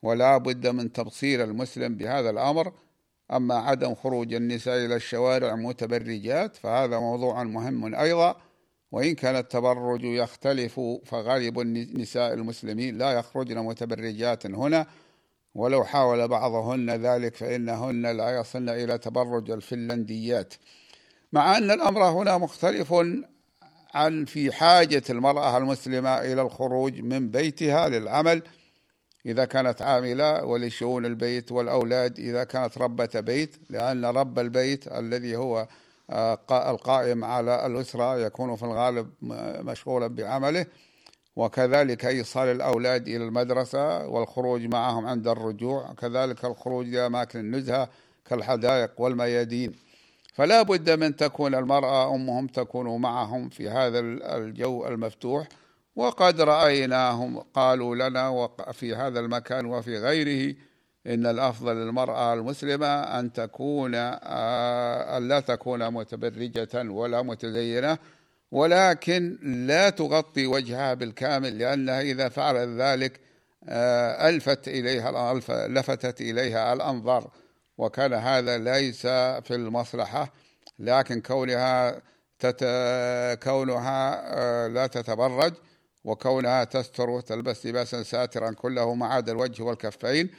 ولا 0.03 0.37
بد 0.37 0.67
من 0.67 0.93
تبصير 0.93 1.45
المسلم 1.45 1.95
بهذا 1.95 2.31
الأمر. 2.31 2.73
أما 3.33 3.55
عدم 3.55 3.95
خروج 3.95 4.35
النساء 4.35 4.85
إلى 4.87 4.97
الشوارع 4.97 5.55
متبرجات 5.55 6.57
فهذا 6.57 6.99
موضوع 6.99 7.43
مهم 7.43 7.95
أيضا. 7.95 8.37
وإن 8.93 9.15
كان 9.15 9.37
التبرج 9.37 10.05
يختلف 10.05 10.81
فغالب 11.05 11.61
النساء 11.61 12.35
المسلمين 12.35 12.99
لا 12.99 13.13
يخرجن 13.13 13.59
متبرجات 13.59 14.47
هنا 14.47 14.87
ولو 15.55 15.85
حاول 15.85 16.29
بعضهن 16.29 16.91
ذلك 16.91 17.37
فإنهن 17.37 18.17
لا 18.17 18.41
يصلن 18.41 18.69
إلى 18.69 18.99
تبرج 18.99 19.51
الفنلنديات. 19.51 20.55
مع 21.33 21.59
أن 21.59 21.71
الأمر 21.71 22.05
هنا 22.05 22.39
مختلف 22.39 22.95
عن 23.95 24.25
في 24.25 24.53
حاجة 24.53 25.03
المرأة 25.11 25.59
المسلمة 25.59 26.19
إلى 26.19 26.43
الخروج 26.43 27.01
من 27.01 27.29
بيتها 27.31 27.89
للعمل. 27.89 28.43
إذا 29.27 29.45
كانت 29.45 29.83
عاملة 29.83 30.45
ولشؤون 30.45 31.07
البيت 31.07 31.53
والأولاد 31.53 32.19
إذا 32.19 32.45
كانت 32.45 32.79
ربة 32.79 33.21
بيت 33.21 33.57
لأن 33.71 34.05
رب 34.05 34.39
البيت 34.39 34.89
الذي 34.89 35.37
هو 35.37 35.69
القائم 36.51 37.25
على 37.25 37.67
الأسرة 37.67 38.19
يكون 38.19 38.57
في 38.57 38.63
الغالب 38.63 39.11
مشغولا 39.67 40.07
بعمله. 40.07 40.67
وكذلك 41.37 42.05
إيصال 42.07 42.49
الأولاد 42.49 43.09
إلى 43.09 43.25
المدرسة 43.25 44.07
والخروج 44.07 44.63
معهم 44.67 45.07
عند 45.07 45.29
الرجوع. 45.29 45.93
كذلك 45.93 46.45
الخروج 46.45 46.87
إلى 46.87 47.07
أماكن 47.07 47.41
النزهة 47.41 47.89
كالحدائق 48.25 49.01
والميادين. 49.01 49.73
فلا 50.35 50.63
بد 50.63 50.91
من 50.91 51.17
تكون 51.17 51.55
المرأة 51.55 52.15
أمهم 52.15 52.47
تكون 52.47 53.01
معهم 53.01 53.49
في 53.49 53.69
هذا 53.69 53.99
الجو 54.37 54.87
المفتوح. 54.87 55.49
وقد 55.97 56.41
رأيناهم 56.41 57.39
قالوا 57.39 57.95
لنا 57.95 58.49
في 58.73 58.95
هذا 58.95 59.21
المكان 59.21 59.67
وفي 59.67 59.99
غيره 59.99 60.55
إن 61.07 61.27
الأفضل 61.27 61.77
للمرأة 61.77 62.35
المسلمة 62.35 62.87
أن 62.87 63.33
تكون 63.33 63.95
آه، 63.95 65.17
أن 65.17 65.29
لا 65.29 65.41
تكون 65.41 65.91
متبرجة 65.91 66.91
ولا 66.91 67.23
متزينة 67.23 67.99
ولكن 68.51 69.39
لا 69.67 69.91
تغطي 69.91 70.47
وجهها 70.47 70.95
بالكامل 70.95 71.59
لأنها 71.59 72.01
إذا 72.01 72.29
فعلت 72.29 72.69
ذلك 72.69 73.21
آه، 73.69 74.29
ألفت 74.29 74.69
إليها 74.69 75.35
لفتت 75.69 76.21
إليها 76.21 76.73
الأنظار 76.73 77.31
وكان 77.79 78.13
هذا 78.13 78.59
ليس 78.59 79.03
في 79.47 79.51
المصلحة 79.51 80.33
لكن 80.79 81.21
كونها 81.21 82.03
تت... 82.39 82.65
كونها 83.43 84.23
آه، 84.39 84.67
لا 84.69 84.87
تتبرج 84.87 85.55
وكونها 86.05 86.65
تستر 86.65 87.11
وتلبس 87.11 87.67
لباسا 87.67 88.03
ساترا 88.03 88.51
كله 88.51 88.95
ما 88.95 89.07
عدا 89.07 89.33
الوجه 89.33 89.63
والكفين 89.63 90.31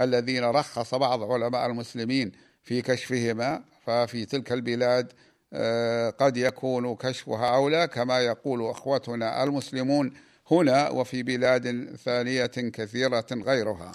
الذين 0.00 0.44
رخص 0.44 0.94
بعض 0.94 1.32
علماء 1.32 1.66
المسلمين 1.66 2.32
في 2.62 2.82
كشفهما 2.82 3.64
ففي 3.86 4.24
تلك 4.24 4.52
البلاد 4.52 5.12
آه، 5.52 6.10
قد 6.10 6.36
يكون 6.36 6.94
كشفها 6.94 7.54
أولى 7.54 7.86
كما 7.86 8.20
يقول 8.20 8.70
أخوتنا 8.70 9.44
المسلمون 9.44 10.12
هنا 10.50 10.88
وفي 10.88 11.22
بلاد 11.22 11.96
ثانية 12.04 12.46
كثيرة 12.46 13.26
غيرها. 13.32 13.92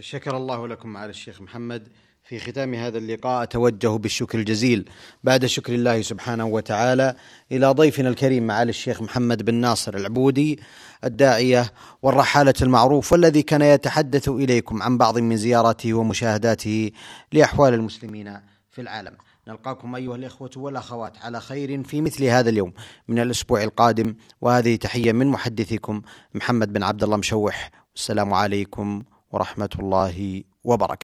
شكر 0.00 0.36
الله 0.36 0.68
لكم 0.68 0.88
معالي 0.88 1.10
الشيخ 1.10 1.40
محمد. 1.40 1.88
في 2.22 2.38
ختام 2.38 2.74
هذا 2.74 2.98
اللقاء 2.98 3.42
أتوجه 3.42 3.96
بالشكر 3.96 4.38
الجزيل. 4.38 4.90
بعد 5.24 5.46
شكر 5.46 5.74
الله 5.74 6.02
سبحانه 6.02 6.46
وتعالى 6.46 7.16
إلى 7.52 7.66
ضيفنا 7.66 8.08
الكريم 8.08 8.46
معالي 8.46 8.70
الشيخ 8.70 9.02
محمد 9.02 9.42
بن 9.42 9.54
ناصر 9.54 9.96
العبودي. 9.96 10.60
الداعية 11.04 11.72
والرحالة 12.02 12.54
المعروف 12.62 13.12
والذي 13.12 13.42
كان 13.42 13.62
يتحدث 13.62 14.28
إليكم 14.28 14.82
عن 14.82 14.98
بعض 14.98 15.18
من 15.18 15.36
زياراته 15.36 15.94
ومشاهداته 15.94 16.90
لأحوال 17.32 17.74
المسلمين 17.74 18.40
في 18.70 18.80
العالم. 18.80 19.16
نلقاكم 19.48 19.94
أيها 19.94 20.16
الإخوة 20.16 20.50
والأخوات 20.56 21.18
على 21.18 21.40
خير 21.40 21.82
في 21.82 22.00
مثل 22.00 22.24
هذا 22.24 22.50
اليوم 22.50 22.72
من 23.08 23.18
الأسبوع 23.18 23.62
القادم 23.62 24.14
وهذه 24.40 24.76
تحية 24.76 25.12
من 25.12 25.26
محدثكم 25.26 26.02
محمد 26.34 26.72
بن 26.72 26.82
عبد 26.82 27.02
الله 27.02 27.16
مشوح. 27.16 27.70
السلام 27.96 28.34
عليكم 28.34 29.02
ورحمة 29.32 29.70
الله 29.78 30.42
وبركاته. 30.64 30.96